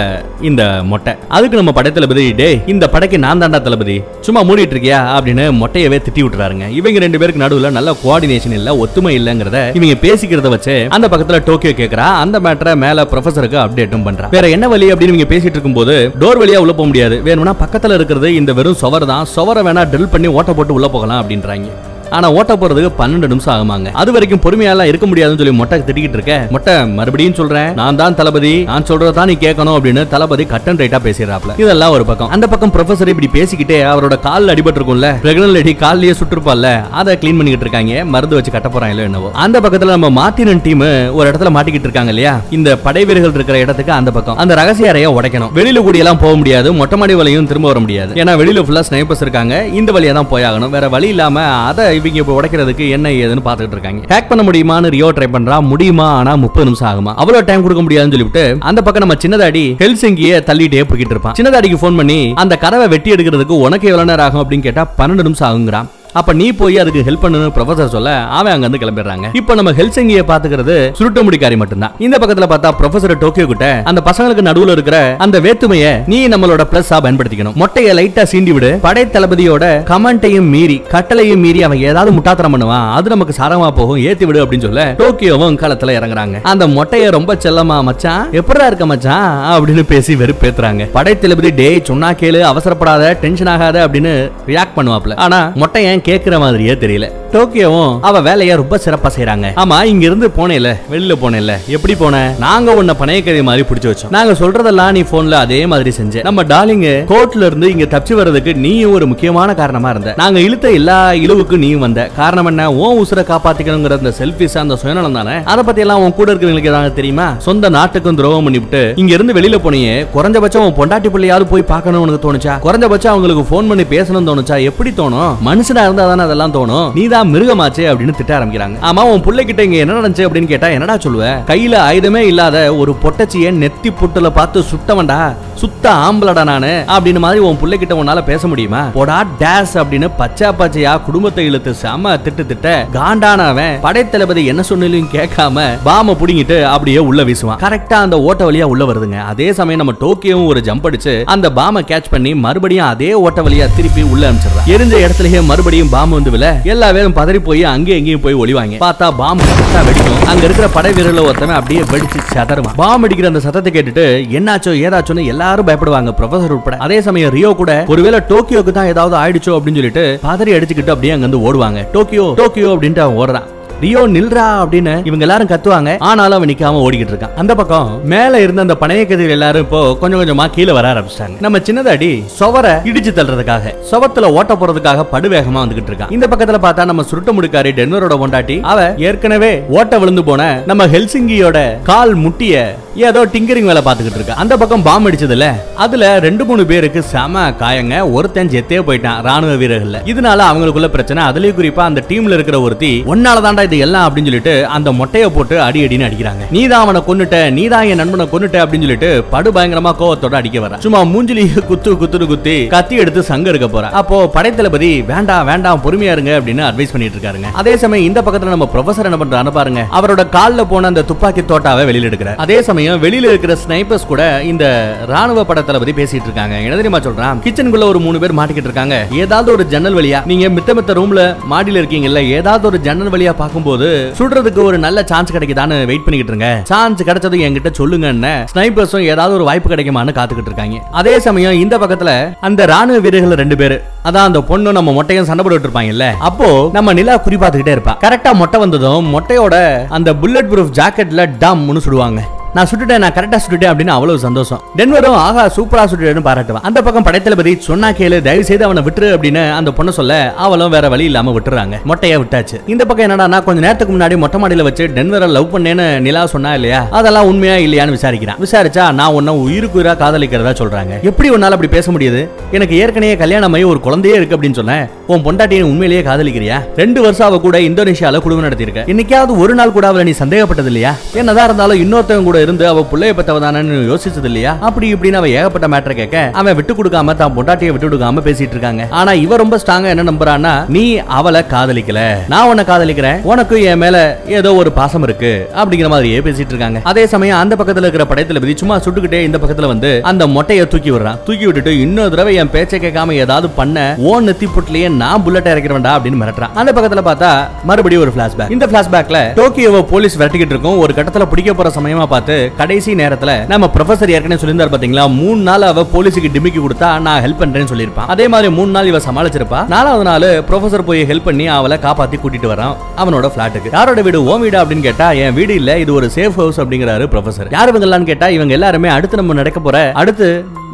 இந்த 0.50 0.62
மொட்டை. 0.93 1.14
அதுக்கு 1.29 1.61
நம்ம 1.61 1.73
படைத்தளபதி 1.79 2.26
டே 2.40 2.49
இந்த 2.75 2.85
படைக்கு 2.94 3.19
நான் 3.25 3.43
தாண்டா 3.43 3.61
தளபதி. 3.67 3.96
சும்மா 4.20 4.43
மூடிட்டு 4.49 4.75
இருக்கியா? 4.76 5.00
அப்படின்னு 5.17 5.46
மொட்டையவே 5.62 6.00
திட்டி 6.06 6.23
விட்டுறாருங்க. 6.25 6.69
இவங்க 6.79 6.99
ரெண்டு 7.06 7.19
பேருக்கு 7.19 7.44
நடுவுல 7.44 7.70
நல்ல 7.79 7.96
கோஆர்டினேஷன் 8.05 8.56
இல்ல 8.61 8.76
ஒத்துமை 8.85 9.12
இல்லங்கிறத 9.20 9.58
இவங்க 9.79 9.96
பேசிக்கிறத 10.06 10.49
வச்சு 10.56 10.76
அந்த 10.96 11.08
பக்கத்துல 11.12 11.40
டோக்கியோ 11.50 11.75
கேக்குறா. 11.82 12.08
அந்த 12.25 12.40
மேட்டரை 12.46 12.75
மேல 12.85 13.06
ப்ரொஃபசருக்கு 13.12 13.58
அப்டேட்டும் 13.64 14.06
பண்றா. 14.08 14.29
வேற 14.37 14.49
என்ன 14.56 14.69
வழி 14.79 14.93
அப்படின்னு 14.93 15.15
பேசிட்டு 15.15 15.33
பேசிட்டு 15.35 15.57
இருக்கும்போது 15.57 15.95
டோர் 16.21 16.41
வழியா 16.41 16.59
உள்ள 16.65 16.73
போக 16.79 16.87
முடியாது. 16.91 17.17
வேணும்னா 17.29 17.55
பக்கத்துல 17.63 17.97
இருக்கிறது 17.99 18.29
இந்த 18.41 18.51
வெறும் 18.59 18.81
சுவர் 18.83 19.07
தான் 19.11 19.25
சுவரை 19.35 19.63
வேணா 19.69 19.83
ட்ரில் 19.93 20.13
பண்ணி 20.15 20.29
ஓட்ட 20.39 20.51
போட்டு 20.59 20.77
உள்ள 20.77 20.89
போகலாம் 20.95 21.21
அப்படின்றாங்க. 21.23 21.69
ஆனா 22.17 22.33
ஓட்ட 22.33 22.57
போறதுக்கு 22.57 22.91
பன்னெண்டு 22.99 23.29
நிமிஷம் 23.33 23.55
ஆகுமாங்க. 23.55 23.91
அது 23.93 24.13
வரைக்கும் 24.13 24.43
பொறுமையாலாம் 24.45 24.89
இருக்க 24.91 25.07
முடியாதுன்னு 25.07 25.41
சொல்லி 25.43 25.53
மொட்டை 25.53 25.79
திட்டிக்கிட்டு 25.79 26.19
இருக்க. 26.19 26.47
மொட்டை 26.51 26.87
மறுபடியும் 26.87 27.35
சொல்றேன். 27.35 27.75
நான் 27.75 27.97
தான் 27.97 28.15
தளபதி. 28.15 28.63
நான் 28.71 28.87
சொல்றதா 28.91 29.25
நீ 29.25 29.37
கேட்கணும் 29.45 29.77
அப்படின்னு 29.79 30.09
தளபதி 30.09 30.45
கட்டன் 30.45 30.81
ரைட்டா 30.83 31.01
பேசிடுறாப்ல. 31.07 31.57
இதெல்லாம் 31.57 31.91
ஒரு 31.91 32.05
பக்கம். 32.05 32.29
அந்த 32.29 32.47
பக்கம் 32.47 32.73
ப்ரொஃபசர் 32.73 33.13
இப்படி 33.15 33.31
பேசிக்கிட்டே 33.37 33.79
அவரோட 33.93 34.21
கால் 34.21 34.49
அடிபட்டு 34.49 34.81
இருக்கும்ல 34.81 35.11
பிரெக்னன் 35.25 35.55
லேடி 35.57 35.77
கால்லயே 35.85 36.15
சுட்டுருப்பால 36.21 36.83
அதை 36.91 37.17
க்ளீன் 37.17 37.39
பண்ணிக்கிட்டு 37.41 37.67
இருக்காங்க. 37.67 38.05
மருந்து 38.05 38.35
வச்சு 38.35 38.51
கட்ட 38.51 38.69
போறாங்க 38.69 38.97
என்னவோ. 38.97 39.31
அந்த 39.33 39.61
பக்கத்துல 39.61 39.97
நம்ம 39.97 40.11
மாத்தினன் 40.21 40.63
டீம் 40.63 40.81
ஒரு 41.13 41.31
இடத்துல 41.31 41.51
மாட்டிக்கிட்டு 41.57 41.89
இருக்காங்க 41.89 42.09
இல்லையா? 42.09 42.41
இந்த 42.51 42.77
படை 42.77 43.05
வீரர்கள் 43.05 43.33
இருக்கிற 43.33 43.59
இடத்துக்கு 43.59 43.93
அந்த 43.93 44.11
பக்கம். 44.11 44.37
அந்த 44.37 44.55
ரகசிய 44.55 44.89
அறையை 44.89 45.13
உடைக்கணும். 45.13 45.51
வெளியில 45.55 45.83
கூடி 45.83 45.99
எல்லாம் 45.99 46.19
போக 46.19 46.37
முடியாது. 46.37 46.73
மொட்டை 46.73 46.99
மாடி 46.99 47.15
வழியும் 47.15 47.47
திரும்ப 47.47 47.69
வர 47.69 47.79
முடியாது. 47.79 48.15
ஏன்னா 48.15 48.35
வெளியில 48.41 48.63
ஃபுல்லா 48.65 48.83
ஸ்னைப்பர்ஸ் 48.91 49.21
இருக்காங்க. 49.21 49.67
இந்த 49.67 49.93
வழியா 49.93 50.13
தான் 50.13 50.31
போயாகணும். 50.31 50.71
வேற 50.71 50.89
வழி 50.89 51.09
இல்லாம 51.09 51.41
அதை 51.43 51.98
இவங்க 51.99 52.21
இப்போ 52.23 52.35
உடைக்கிறதுக்கு 52.41 52.85
என்ன 52.97 53.12
ஏதுன்னு 53.23 53.45
பார்த்துட்டு 53.49 53.77
இருக்காங்க. 53.77 54.03
ஹேக் 54.12 54.31
பண்ண 54.31 54.43
முடியுமான்னு 54.49 54.93
ரியோ 54.97 55.11
ட்ரை 55.17 55.29
பண்றா 55.37 55.59
முடியுமா? 55.73 56.09
ஆனா 56.21 56.35
முப்பது 56.45 56.67
நிமிஷம் 56.69 56.89
ஆகுமா? 56.91 57.15
அவ்வளவு 57.23 57.49
டைம் 57.50 57.65
கொடுக்க 57.67 57.83
முடியாதுன்னு 57.87 58.17
சொல்லிவிட்டு 58.17 58.45
அந்த 58.71 58.83
பக்கம் 58.87 59.05
நம்ம 59.06 59.19
சின்னதாடி 59.25 59.65
ஹெல்சிங்கிய 59.85 60.43
தள்ளிட்டே 60.50 60.87
போய்கிட்டு 60.91 61.17
இருப்பான். 61.17 61.37
சின்னதாடிக்கு 61.41 61.81
ஃபோன் 61.83 62.00
பண்ணி 62.03 62.21
அந்த 62.45 62.56
கதவை 62.65 62.89
வெட்டி 62.95 63.12
எடுக்கிறதுக்கு 63.17 63.62
உனக்கு 63.67 63.89
எவ்வளவு 63.93 64.11
நேரம் 64.12 64.27
ஆகும் 64.29 64.43
அப்படின்னு 64.45 64.69
கேட்டா 64.69 64.85
பன்னெண்டு 65.00 65.27
நிமிஷம் 65.29 65.49
ஆகுங்கிறான். 65.50 65.89
அப்ப 66.19 66.33
நீ 66.33 66.53
போய் 66.53 66.79
அதுக்கு 66.79 67.01
ஹெல்ப் 67.07 67.23
பண்ணணும் 67.23 67.53
ப்ரொஃபசர் 67.57 67.91
சொல்ல 67.95 68.11
அவன் 68.39 68.53
அங்க 68.53 68.67
இருந்து 68.67 68.81
கிளம்பிடுறாங்க. 68.83 69.27
இப்போ 69.33 69.55
நம்ம 69.55 69.71
ஹெல்சங்கிய 69.79 70.21
பாத்துக்கிறது 70.31 70.77
சுருட்ட 70.99 71.23
முடிக்காரி 71.27 71.57
மட்டும்தான். 71.57 71.93
இந்த 71.99 72.17
பக்கத்துல 72.23 72.47
பார்த்தா 72.53 72.71
ப்ரொஃபசர் 72.79 73.15
டோக்கியோ 73.25 73.47
கிட்ட 73.47 73.67
அந்த 73.91 74.03
பசங்களுக்கு 74.09 74.45
நடுவுல 74.49 74.75
இருக்கிற 74.77 74.99
அந்த 75.19 75.41
வேத்துமைய 75.41 75.87
நீ 76.13 76.29
நம்மளோட 76.29 76.65
பிளஸ்ஸா 76.71 76.99
பயன்படுத்திக்கணும். 77.05 77.57
மொட்டைய 77.63 77.93
லைட்டா 77.99 78.25
சீண்டி 78.33 78.53
விடு. 78.57 78.79
படை 78.87 79.05
தளபதியோட 79.07 79.65
கமெண்ட்டையும் 79.91 80.49
மீறி 80.55 80.79
கட்டளையும் 80.95 81.43
மீறி 81.45 81.63
அவன் 81.69 81.79
ஏதாவது 81.79 82.13
முட்டாத்தரம் 82.17 82.55
பண்ணுவான். 82.57 82.89
அது 82.97 83.09
நமக்கு 83.15 83.37
சாரமா 83.41 83.71
போகும் 83.81 83.97
ஏத்தி 83.97 84.25
விடு 84.25 84.43
அப்படின்னு 84.45 84.67
சொல்ல 84.69 84.87
டோக்கியோவும் 85.03 85.59
களத்துல 85.63 85.97
இறங்குறாங்க. 85.99 86.43
அந்த 86.43 86.67
மொட்டைய 86.67 87.11
ரொம்ப 87.11 87.35
செல்லமா 87.35 87.83
மச்சான்? 87.91 88.25
எப்படா 88.41 88.67
இருக்க 88.67 88.87
மச்சான்? 88.87 89.29
அப்படின்னு 89.55 89.83
பேசி 89.93 90.15
வெறுப்பேத்துறாங்க. 90.25 90.91
படை 90.99 91.19
தளபதி 91.19 91.53
டேய் 91.63 91.85
சொன்னா 91.91 92.11
கேளு 92.13 92.43
அவசரப்படாத 92.53 93.13
டென்ஷன் 93.25 93.53
ஆகாத 93.55 93.87
அப்படின்னு 93.87 94.15
ரியாக்ட் 94.51 94.77
பண்ணுவாப்ல 94.77 95.15
ஆனா 95.27 95.41
மொட்டையன் 95.63 95.98
ஏன் 95.99 96.06
கேக்குற 96.09 96.39
மாதிரியே 96.43 96.73
தெரியல. 96.83 97.06
டோக்கியோவும் 97.33 97.99
அவ 98.09 98.21
வேலைய 98.27 98.56
ரொம்ப 98.61 98.79
சிறப்பா 98.85 99.09
செய்யறாங்க 99.15 99.47
ஆமா 99.62 99.85
இங்க 99.85 100.05
இருந்து 100.09 100.27
போனேல 100.37 100.69
வெளியில 100.93 101.15
போனேல. 101.23 101.53
எப்படி 101.77 101.95
போன? 101.95 102.17
நாங்க 102.39 102.75
உன்னை 102.81 102.95
பணையக்கதை 103.00 103.43
மாதிரி 103.49 103.62
பிடிச்சு 103.69 103.89
வச்சோம். 103.91 104.12
நாங்க 104.17 104.33
சொல்றதெல்லாம் 104.33 104.93
நீ 104.93 105.03
போன்ல 105.12 105.31
அதே 105.31 105.67
மாதிரி 105.67 105.91
செஞ்ச. 105.91 106.23
நம்ம 106.23 106.43
டார்லிங் 106.43 106.85
கோர்ட்ல 107.12 107.49
இருந்து 107.50 107.71
இங்க 107.71 107.85
தப்பிச்சு 107.85 108.15
வர்றதுக்கு 108.15 108.55
நீயும் 108.55 108.93
ஒரு 108.93 109.06
முக்கியமான 109.06 109.55
காரணமா 109.55 109.91
இருந்த. 109.91 110.15
நாங்க 110.17 110.41
இழுத்த 110.41 110.71
எல்லா 110.71 110.99
இழுவுக்கும் 111.25 111.62
நீயும் 111.65 111.85
வந்த. 111.87 112.09
காரணம் 112.17 112.47
என்ன? 112.47 112.71
உன் 112.73 112.99
உசுரை 113.03 113.25
காப்பாத்திக்கணுங்கிற 113.33 113.99
அந்த 113.99 114.15
செல்ஃபிஸ் 114.21 114.59
அந்த 114.59 114.77
சுயநலம் 114.77 115.12
தானே? 115.12 115.37
அதை 115.45 115.65
பத்தி 115.65 115.81
எல்லாம் 115.81 116.03
உன் 116.03 116.17
கூட 116.21 116.29
இருக்கிறவங்களுக்கு 116.33 116.73
ஏதாவது 116.75 116.95
தெரியுமா? 116.95 117.35
சொந்த 117.39 117.69
நாட்டுக்கும் 117.69 118.15
துரோகம் 118.15 118.49
பண்ணிவிட்டு 118.49 118.83
இங்க 118.97 119.15
இருந்து 119.15 119.37
வெளியில 119.41 119.59
போனியே 119.67 120.06
குறைஞ்சபட்சம் 120.17 120.65
உன் 120.67 120.79
பொண்டாட்டி 120.81 121.11
பிள்ளையாவது 121.17 121.47
போய் 121.53 121.69
பார்க்கணும்னு 121.75 122.06
உனக்கு 122.06 122.25
தோணுச்சா? 122.27 122.56
குறைஞ்சபட்சம் 122.67 123.15
அவங்களுக்கு 123.15 123.45
போன் 123.45 123.69
பண்ணி 123.69 123.87
பேசணும்னு 123.95 124.31
தோணுச்சா? 124.31 124.56
எப்படி 124.71 124.91
தோணும்? 124.91 125.33
மனுஷனா 125.47 125.83
இருந்தா 125.88 126.06
தானே 126.11 126.23
அதெல்லாம் 126.29 126.55
தோணும்? 126.56 126.87
நீ 126.99 127.05
தான் 127.14 127.31
மிருகமாச்சே 127.35 127.87
அப்படின்னு 127.90 128.17
திட்ட 128.20 128.32
ஆரம்பிக்கிறாங்க. 128.38 128.76
ஆமா 128.88 129.02
உன் 129.12 129.25
பிள்ளைகிட்ட 129.26 129.67
இங்க 129.69 129.79
என்ன 129.85 129.96
நடந்துச்சு 129.99 130.26
அப்படின்னு 130.29 130.52
கேட்டா 130.52 130.69
என்னடா 130.76 130.96
சொல்லுவ? 131.06 131.26
கையில 131.50 131.75
ஆயுதமே 131.88 132.23
இல்லாத 132.31 132.56
ஒரு 132.81 132.94
பொட்டச்சிய 133.05 133.52
நெத்தி 133.62 133.93
புட்டுல 134.00 134.31
பார்த்து 134.38 134.64
சுட்டவன்டா 134.70 135.20
சுத்த 135.62 135.85
ஆம்பளடா 136.06 136.43
நானு 136.50 136.73
அப்படின்னு 136.94 137.20
மாதிரி 137.25 137.40
உன் 137.46 137.61
பிள்ளைகிட்ட 137.62 137.94
உன்னால 138.00 138.20
பேச 138.31 138.49
முடியுமா? 138.50 138.82
போடா 138.96 139.19
டேஸ் 139.43 139.75
அப்படின்னு 139.82 140.08
பச்சா 140.20 140.49
பச்சையா 140.61 140.93
குடும்பத்தை 141.06 141.44
இழுத்து 141.49 141.75
செம 141.82 142.14
திட்டு 142.25 142.46
திட்ட 142.46 142.67
காண்டானவன் 142.96 143.79
படைத்தளபதி 143.87 144.44
என்ன 144.52 144.62
சொன்னாலும் 144.62 145.11
கேட்காம 145.17 145.67
பாம 145.87 146.14
புடிங்கிட்டு 146.20 146.58
அப்படியே 146.75 147.00
உள்ள 147.08 147.23
வீசுவான். 147.23 147.61
கரெக்டா 147.64 147.96
அந்த 148.06 148.17
ஓட்ட 148.29 148.50
வழியா 148.50 148.67
உள்ள 148.73 148.85
வருதுங்க. 148.85 149.19
அதே 149.32 149.52
சமயம் 149.58 149.82
நம்ம 149.82 149.94
டோக்கியோவும் 150.05 150.50
ஒரு 150.52 150.61
ஜம்ப் 150.69 150.87
அடிச்சு 150.88 151.14
அந்த 151.35 151.49
பாம 151.58 151.82
கேட்ச் 151.90 152.11
பண்ணி 152.11 152.35
மறுபடியும் 152.35 152.88
அதே 152.93 153.14
ஓட்ட 153.25 153.43
வழியா 153.43 153.67
திருப்பி 153.76 154.02
உள்ள 154.12 154.31
அனுப்பிச்சிடுறான். 154.31 154.69
எரிஞ்ச 154.75 154.94
இடத்துலயே 155.05 155.40
மறுபடியும் 155.50 155.78
பாம்பு 155.87 156.15
வந்து 156.19 156.33
வில 156.35 156.47
எல்லா 156.73 156.93
பேரும் 156.93 157.15
பதறி 157.19 157.39
போய் 157.49 157.65
அங்கேயும் 157.73 157.99
எங்கேயும் 158.01 158.23
போய் 158.25 158.39
ஒளிவாங்க. 158.43 158.79
பார்த்தா 158.85 159.07
பாம்பு 159.21 159.45
கரெக்டா 159.51 159.81
வெடிக்கும். 159.89 160.21
அங்க 160.31 160.45
இருக்கிற 160.45 160.69
படை 160.77 160.93
வீரர்ல 160.93 161.25
ஒருத்தவன் 161.29 161.59
அப்படியே 161.59 161.83
வெடிச்சு 161.93 162.21
சதறுவான். 162.35 162.77
பாம்பு 162.83 163.07
அடிக்கிற 163.09 163.29
அந்த 163.33 163.43
சத்தத்தை 163.47 163.73
கேட்டுட்டு 163.73 164.07
என்னாச்சோ 164.39 164.75
ஏதாச்சோன்னு 164.87 165.25
எல்லாரும் 165.35 165.69
பயப்படுவாங்க 165.71 166.15
ப்ரொஃபசர் 166.21 166.57
உட்பட. 166.57 166.77
அதே 166.77 167.01
சமயம் 167.09 167.35
ரியோ 167.37 167.55
கூட 167.61 167.85
ஒருவேளை 167.89 168.21
டோக்கியோக்கு 168.33 168.73
தான் 168.73 168.91
ஏதாவது 168.95 169.17
ஆயிடுச்சோ? 169.23 169.55
அப்படின்னு 169.59 169.81
சொல்லிட்டு 169.83 170.07
பதறி 170.23 170.57
அடிச்சுக்கிட்டு 170.59 170.95
அப்படியே 170.97 171.15
அங்க 171.17 171.29
வந்து 171.29 171.45
ஓடுவாங்க. 171.49 171.87
டோக்கியோ 171.93 172.27
டோக்கியோ 172.43 172.75
அப்படின்ட்டு 172.77 173.05
அவன் 173.07 173.21
ஓடுறான். 173.23 173.49
ரியோ 173.83 174.01
நில்றா 174.15 174.45
அப்படின்னு 174.61 174.93
இவங்க 175.09 175.25
எல்லாரும் 175.27 175.51
கத்துவாங்க. 175.51 175.91
ஆனாலும் 176.09 176.37
அவன் 176.39 176.51
நிக்காம 176.51 176.81
ஓடிக்கிட்டு 176.87 177.13
இருக்கான். 177.15 177.35
அந்த 177.41 177.53
பக்கம் 177.59 177.91
மேல 178.13 178.41
இருந்த 178.45 178.65
அந்த 178.67 178.77
பணைய 178.81 179.03
கதிர் 179.11 179.35
எல்லாரும் 179.35 179.65
இப்போ 179.67 179.81
கொஞ்சம் 180.01 180.21
கொஞ்சமா 180.21 180.47
கீழே 180.57 180.73
வர 180.79 180.87
ஆரம்பிச்சிட்டாங்க. 180.93 181.37
நம்ம 181.45 181.59
சின்னதாடி 181.69 182.11
சுவரை 182.39 182.73
இடிச்சு 182.91 183.13
தள்ளுறதுக்காக 183.19 183.75
சுவத்துல 183.91 184.33
ஓட்ட 184.39 184.55
போறதுக்காக 184.55 185.07
படுவேகமா 185.13 185.63
வந்துகிட்டு 185.65 185.93
இருக்கான். 185.93 186.13
இந்த 186.17 186.27
பக்கத்துல 186.33 186.61
பார்த்தா 186.67 186.89
நம்ம 186.93 187.05
சுருட்ட 187.11 187.33
முடுக்காரி 187.39 187.73
டென்னரோட 187.79 188.17
பொண்டாட்டி 188.25 188.59
அவ 188.73 188.89
ஏற்கனவே 189.09 189.53
ஓட்ட 189.79 189.99
விழுந்து 189.99 190.25
போன 190.31 190.51
நம்ம 190.67 190.87
ஹெல்சிங்கியோட 190.97 191.59
கால் 191.91 192.15
முட்டிய 192.25 192.67
ஏதோ 193.06 193.21
டிங்கரிங் 193.33 193.69
வேலை 193.71 193.81
பார்த்துக்கிட்டு 193.87 194.19
இருக்கா. 194.21 194.37
அந்த 194.43 194.55
பக்கம் 194.61 194.85
பாம் 194.87 195.06
அடிச்சதுல 195.09 195.47
அதுல 195.85 196.05
ரெண்டு 196.25 196.43
மூணு 196.49 196.62
பேருக்கு 196.71 197.00
செம 197.11 197.43
காயங்க. 197.61 197.97
ஒருத்தன் 198.17 198.50
செத்தே 198.55 198.79
போயிட்டான் 198.87 199.19
ராணுவ 199.27 199.53
வீரர்கள் 199.61 200.06
இதனால 200.12 200.47
அவங்களுக்குள்ள 200.50 200.89
பிரச்சனை. 200.95 201.21
அதுலயும் 201.31 201.56
குறிப்பா 201.59 201.83
அந்த 201.91 202.00
டீம்ல 202.09 202.37
இருக்கிற 202.39 202.59
ஒருத்தி 202.67 202.91
ஒன்னால 203.12 203.43
தாண்டா 203.45 203.65
இது 203.69 203.79
எல்லாம் 203.87 204.06
அப்படின்னு 204.06 204.31
சொல்லிட்டு 204.31 204.55
அந்த 204.77 204.93
மொட்டையை 205.00 205.29
போட்டு 205.37 205.57
அடி 205.67 205.83
அடின்னு 205.87 206.07
அடிக்கிறாங்க. 206.09 206.47
நீ 206.57 206.62
தான் 206.73 206.85
அவனை 206.87 207.02
கொன்னுட்ட. 207.09 207.38
நீ 207.59 207.64
தான் 207.75 207.87
என் 207.90 208.00
நண்பனை 208.02 208.26
கொன்னுட்ட 208.33 208.59
அப்படின்னு 208.64 208.87
சொல்லிட்டு 208.88 209.11
படு 209.35 209.52
பயங்கரமா 209.59 209.93
கோவத்தோட 210.00 210.37
அடிக்க 210.40 210.64
வர 210.64 210.81
சும்மா 210.87 211.02
மூஞ்சிலி 211.12 211.45
குத்து 211.71 211.93
குத்துன்னு 212.02 212.31
குத்தி 212.33 212.57
கத்தி 212.75 212.97
எடுத்து 213.05 213.23
சங்க 213.31 213.52
எடுக்க 213.52 213.69
போற. 213.76 213.93
அப்போ 214.02 214.19
படைத்தளபதி 214.38 214.90
வேண்டாம் 215.12 215.47
வேண்டாம் 215.50 215.85
பொறுமையா 215.87 216.14
இருங்க 216.19 216.33
அப்படின்னு 216.40 216.67
அட்வைஸ் 216.71 216.95
பண்ணிட்டு 216.97 217.19
இருக்காருங்க. 217.19 217.50
அதே 217.62 217.76
சமயம் 217.85 218.09
இந்த 218.11 218.23
பக்கத்துல 218.26 218.55
நம்ம 218.57 218.71
ப்ரொஃபசர் 218.75 219.11
என்ன 219.12 219.21
பண்றாரு 219.23 219.57
பாருங்க. 219.61 219.85
அவரோட 220.00 220.25
கால்ல 220.37 220.69
போன 220.75 220.88
அந்த 220.93 221.07
துப்பாக்கி 221.12 221.45
தோட்டாவை 221.52 221.85
வெளியில 221.90 222.11
எடுக்கிறார். 222.12 222.40
அதே 222.47 222.59
சமயம் 222.69 222.87
வெளியில 223.04 223.30
இருக்கிற 223.33 223.54
ஸ்னைப்பர்ஸ் 223.62 224.07
கூட 224.11 224.23
இந்த 224.50 224.64
ராணுவ 225.12 225.45
பட 225.49 225.61
தளபதி 225.68 225.92
பேசிட்டு 226.00 226.28
இருக்காங்க. 226.28 226.54
என்ன 226.64 226.76
தெரியுமா 226.80 227.00
சொல்றான்? 227.07 227.40
கிச்சனுக்குள்ள 227.47 227.87
ஒரு 227.92 228.00
மூணு 228.07 228.18
பேர் 228.23 228.37
மாட்டிக்கிட்டு 228.38 228.71
இருக்காங்க. 228.71 228.97
ஏதாவது 229.23 229.49
ஒரு 229.57 229.64
ஜன்னல் 229.73 229.97
வழியா 229.99 230.21
நீங்க 230.30 230.49
மித்த 230.57 230.76
மித்த 230.78 230.97
ரூம்ல 230.99 231.23
மாடியில 231.52 231.80
இருக்கீங்கல்ல 231.83 232.23
ஏதாவது 232.38 232.66
ஒரு 232.71 232.80
ஜன்னல் 232.87 233.12
வழியா 233.14 233.35
பார்க்கும்போது 233.42 233.88
சுடுறதுக்கு 234.21 234.62
ஒரு 234.68 234.78
நல்ல 234.87 235.04
சான்ஸ் 235.12 235.35
கிடைக்குதான்னு 235.37 235.78
வெயிட் 235.90 236.04
பண்ணிக்கிட்டு 236.07 236.35
இருங்க. 236.35 236.50
சான்ஸ் 236.73 237.07
கிடைச்சதும் 237.09 237.45
என்கிட்ட 237.49 237.73
சொல்லுங்கன்னு 237.80 238.33
ஸ்னைப்பர்ஸும் 238.52 239.07
ஏதாவது 239.12 239.37
ஒரு 239.38 239.47
வாய்ப்பு 239.50 239.73
கிடைக்குமான்னு 239.75 240.16
காத்துக்கிட்டு 240.18 240.52
இருக்காங்க. 240.52 240.83
அதே 241.02 241.14
சமயம் 241.26 241.61
இந்த 241.64 241.75
பக்கத்துல 241.85 242.12
அந்த 242.49 242.66
ராணுவ 242.73 242.99
வீரர்கள் 243.07 243.40
ரெண்டு 243.42 243.59
பேரு 243.62 243.78
அதான் 244.09 244.28
அந்த 244.28 244.40
பொண்ணு 244.50 244.76
நம்ம 244.78 244.92
மொட்டையும் 244.99 245.28
சண்டை 245.30 245.42
போட்டுட்டு 245.45 245.68
இருப்பாங்கல்ல 245.68 246.07
அப்போ 246.30 246.49
நம்ம 246.78 246.92
நிலா 247.00 247.16
குறி 247.26 247.38
பார்த்துக்கிட்டே 247.42 247.76
இருப்பா. 247.76 247.95
கரெக்டா 248.04 248.33
மொட்டை 248.42 248.61
வந்ததும் 248.64 249.12
மொட்டையோட 249.14 249.57
அந்த 249.99 250.12
புல்லட் 250.23 250.50
ப்ரூஃப் 250.52 250.75
ஜாக்கெட்ல 250.80 251.25
டம்னு 251.45 251.85
சுடுவாங்க 251.87 252.23
நான் 252.55 252.67
சுட்டுட்டேன் 252.71 253.02
நான் 253.02 253.14
கரெக்டா 253.17 253.38
சுட்டுட்டேன் 253.45 253.71
அப்படின்னு 253.71 253.95
அவ்வளவு 253.97 254.19
சந்தோஷம். 254.19 254.61
டென்வரும் 254.76 255.17
ஆகா 255.25 255.43
சூப்பரா 255.57 255.83
சுட்டுட்டேன்னு 255.90 256.23
பாராட்டுவான். 256.28 256.64
அந்த 256.69 256.83
பக்கம் 256.83 257.05
படைத்தளபதி 257.09 257.57
சொன்னா 257.61 257.88
கேளு 257.90 258.23
தயவு 258.23 258.45
செய்து 258.45 258.64
அவனை 258.64 258.83
விட்டுரு 258.83 259.09
அப்படின்னு 259.17 259.52
அந்த 259.52 259.71
பொண்ணு 259.73 259.93
சொல்ல 259.93 260.35
அவளும் 260.37 260.71
வேற 260.71 260.88
வழி 260.88 261.05
இல்லாம 261.05 261.33
விட்டுறாங்க. 261.37 261.76
மொட்டையா 261.90 262.17
விட்டாச்சு. 262.23 262.57
இந்த 262.67 262.85
பக்கம் 262.85 263.11
என்னடா 263.11 263.40
கொஞ்ச 263.40 263.61
நேரத்துக்கு 263.61 263.95
முன்னாடி 263.97 264.17
மொட்டை 264.17 264.40
மாடியில 264.43 264.62
வச்சு 264.62 264.87
டென்வரை 264.87 265.28
லவ் 265.28 265.57
பண்ணேன்னு 265.57 266.00
நிலா 266.00 266.26
சொன்னா 266.26 266.55
இல்லையா? 266.55 266.87
அதெல்லாம் 266.90 267.26
உண்மையா 267.26 267.55
இல்லையான்னு 267.67 267.97
விசாரிக்கிறான். 267.99 268.40
விசாரிச்சா 268.47 268.93
நான் 268.93 269.12
உன்ன 269.12 269.35
உயிருக்கு 269.35 269.83
உயிரா 269.83 269.95
காதலிக்கிறதா 270.05 270.55
சொல்றாங்க. 270.62 271.00
எப்படி 271.02 271.31
உன்னால 271.31 271.57
அப்படி 271.59 271.69
பேச 271.69 271.93
முடியுது? 271.93 272.28
எனக்கு 272.50 272.76
ஏற்கனவே 272.76 273.17
கல்யாணம் 273.17 273.52
ஆகி 273.52 273.64
ஒரு 273.64 273.81
குழந்தையே 273.81 274.17
இருக்கு 274.17 274.37
அப்படின்னு 274.37 274.61
சொன்னேன். 274.61 274.88
உன் 275.07 275.25
பொண்டாட்டியை 275.25 275.62
உண்மையிலேயே 275.62 276.02
காதலிக்கிறியா? 276.02 276.59
ரெண்டு 276.76 277.00
வருஷம் 277.02 277.26
அவ 277.26 277.38
கூட 277.38 277.59
இந்தோனேஷியால 277.59 278.21
குடும்பம் 278.21 278.49
நடத்தியிருக்க. 278.49 278.88
இன்னைக்காவது 278.95 279.38
ஒரு 279.38 279.55
நாள் 279.55 279.73
கூட 279.73 279.87
அவளை 279.87 280.05
நீ 280.05 280.11
சந்தேகப்பட்டது 280.11 280.67
இல்லையா? 280.67 280.95
என்னதான் 281.14 281.45
இருந்தாலும் 281.45 281.83
இன்னொருத்தவங்க 281.85 282.23
கூட 282.23 282.38
கூட 282.38 282.47
இருந்து 282.47 282.64
அவ 282.71 282.80
புள்ளைய 282.90 283.12
பெத்தவதானு 283.18 283.76
யோசிச்சது 283.90 284.28
இல்லையா? 284.30 284.52
அப்படி 284.66 284.87
இப்படின்னு 284.95 285.18
அவன் 285.21 285.33
ஏகப்பட்ட 285.38 285.66
மேட்டர் 285.73 285.99
கேட்க 286.00 286.18
அவன் 286.40 286.57
விட்டு 286.59 286.73
கொடுக்காம 286.78 287.14
தான் 287.21 287.33
பொண்டாட்டியை 287.37 287.71
விட்டு 287.75 287.87
கொடுக்காம 287.88 288.23
பேசிட்டு 288.26 288.54
இருக்காங்க. 288.57 288.83
ஆனா 288.99 289.12
இவ 289.25 289.37
ரொம்ப 289.42 289.57
ஸ்ட்ராங்கா 289.62 289.88
என்ன 289.95 290.04
நம்புறான்னா 290.11 290.52
நீ 290.76 290.85
அவளை 291.18 291.40
காதலிக்கல. 291.54 292.00
நான் 292.33 292.49
உன்னை 292.50 292.64
காதலிக்கிறேன். 292.71 293.18
உனக்கு 293.30 293.57
என் 293.71 293.80
மேல 293.83 293.97
ஏதோ 294.40 294.52
ஒரு 294.61 294.73
பாசம் 294.78 295.07
இருக்கு 295.09 295.33
அப்படிங்கிற 295.62 295.88
மாதிரியே 295.95 296.21
பேசிட்டு 296.26 296.54
இருக்காங்க. 296.54 296.80
அதே 296.92 297.04
சமயம் 297.14 297.40
அந்த 297.42 297.57
பக்கத்துல 297.61 297.87
இருக்கிற 297.87 298.07
படையத்துல 298.12 298.42
விதி 298.45 298.54
சும்மா 298.62 298.76
சுட்டுக்கிட்டே 298.87 299.23
இந்த 299.28 299.40
பக்கத்துல 299.42 299.71
வந்து 299.73 299.90
அந்த 300.12 300.26
மொட்டைய 300.37 300.68
தூக்கி 300.75 300.92
விடுறான். 300.95 301.18
தூக்கி 301.28 301.45
விட்டுட்டு 301.49 301.75
இன்னொரு 301.87 302.12
தடவை 302.14 302.35
என் 302.42 302.54
பேச்சை 302.57 302.80
கேட்காம 302.87 303.18
ஏதாவது 303.25 303.50
பண்ண 303.59 303.76
ஓ 304.11 304.14
நெத்தி 304.28 304.49
புட்லயே 304.57 304.90
நான் 305.02 305.25
புல்லட் 305.26 305.52
இறக்கிறவன்டா 305.54 305.95
அப்படின்னு 305.97 306.23
மிரட்டுறான். 306.23 306.54
அந்த 306.62 306.73
பக்கத்துல 306.78 307.04
பார்த்தா 307.11 307.33
மறுபடியும் 307.71 308.04
ஒரு 308.07 308.14
பிளாஷ்பேக் 308.18 308.54
இந்த 308.57 308.68
பிளாஷ்பேக்ல 308.75 309.21
டோக்கியோவை 309.40 309.83
போலீஸ் 309.95 310.18
விரட்டிக்கிட்டு 310.23 310.57
இருக்கும். 310.57 310.80
ஒரு 310.85 310.92
கட்டத்துல 310.99 311.26
பிடிக்க 311.33 311.50
போற 311.59 311.68
சமயமா 311.76 312.04
பார்த்து 312.14 312.27
கடைசி 312.61 312.94
நேரத்துல 312.94 313.32
நம்ம 313.52 313.70
ப்ரொஃபசர் 313.75 314.14
ஏற்கனவே 314.16 314.40
சொல்லியிருந்தார் 314.42 314.73
பாத்தீங்களா? 314.75 315.04
மூணு 315.20 315.40
நாள் 315.49 315.62
அவ 315.62 315.87
போலீஸுக்கு 315.94 316.30
டிமிக்கி 316.37 316.61
கொடுத்தா 316.62 316.88
நான் 317.06 317.23
ஹெல்ப் 317.25 317.42
பண்றேன்னு 317.42 317.70
சொல்லியிருப்பான். 317.73 318.11
அதே 318.14 318.28
மாதிரி 318.35 318.50
மூணு 318.58 318.70
நாள் 318.76 318.90
இவ 318.90 319.00
சமாளிச்சிருப்பா. 319.08 319.61
நாலாவது 319.75 320.06
நாள் 320.11 320.28
ப்ரொஃபசர் 320.50 320.88
போய் 320.90 321.02
ஹெல்ப் 321.11 321.26
பண்ணி 321.28 321.47
அவளை 321.56 321.78
காப்பாத்தி 321.87 322.18
கூட்டிட்டு 322.25 322.52
வரான். 322.54 322.75
அவனோட 323.02 323.30
பிளாட்டுக்கு 323.37 323.75
யாரோட 323.78 324.02
வீடு? 324.08 324.25
ஓ 324.25 324.37
வீடு? 324.44 324.56
அப்படின்னு 324.62 324.87
கேட்டா 324.88 325.08
என் 325.25 325.37
வீடு 325.40 325.54
இல்ல 325.61 325.78
இது 325.85 325.92
ஒரு 325.99 326.06
சேஃப் 326.14 326.38
ஹவுஸ் 326.42 326.61
அப்படிங்கிறாரு 326.61 327.06
ப்ரொஃபசர் 327.14 327.52
யார் 327.56 327.73
இவங்கெல்லாம் 327.73 328.08
கேட்டா 328.12 328.28
இவங்க 328.37 328.52
எல்லாருமே 328.58 328.88
அடுத்து 328.97 329.20
நம்ம 329.20 329.37
நடக்க 329.40 329.61
போற 329.61 329.76
அடுத்து 330.02 330.28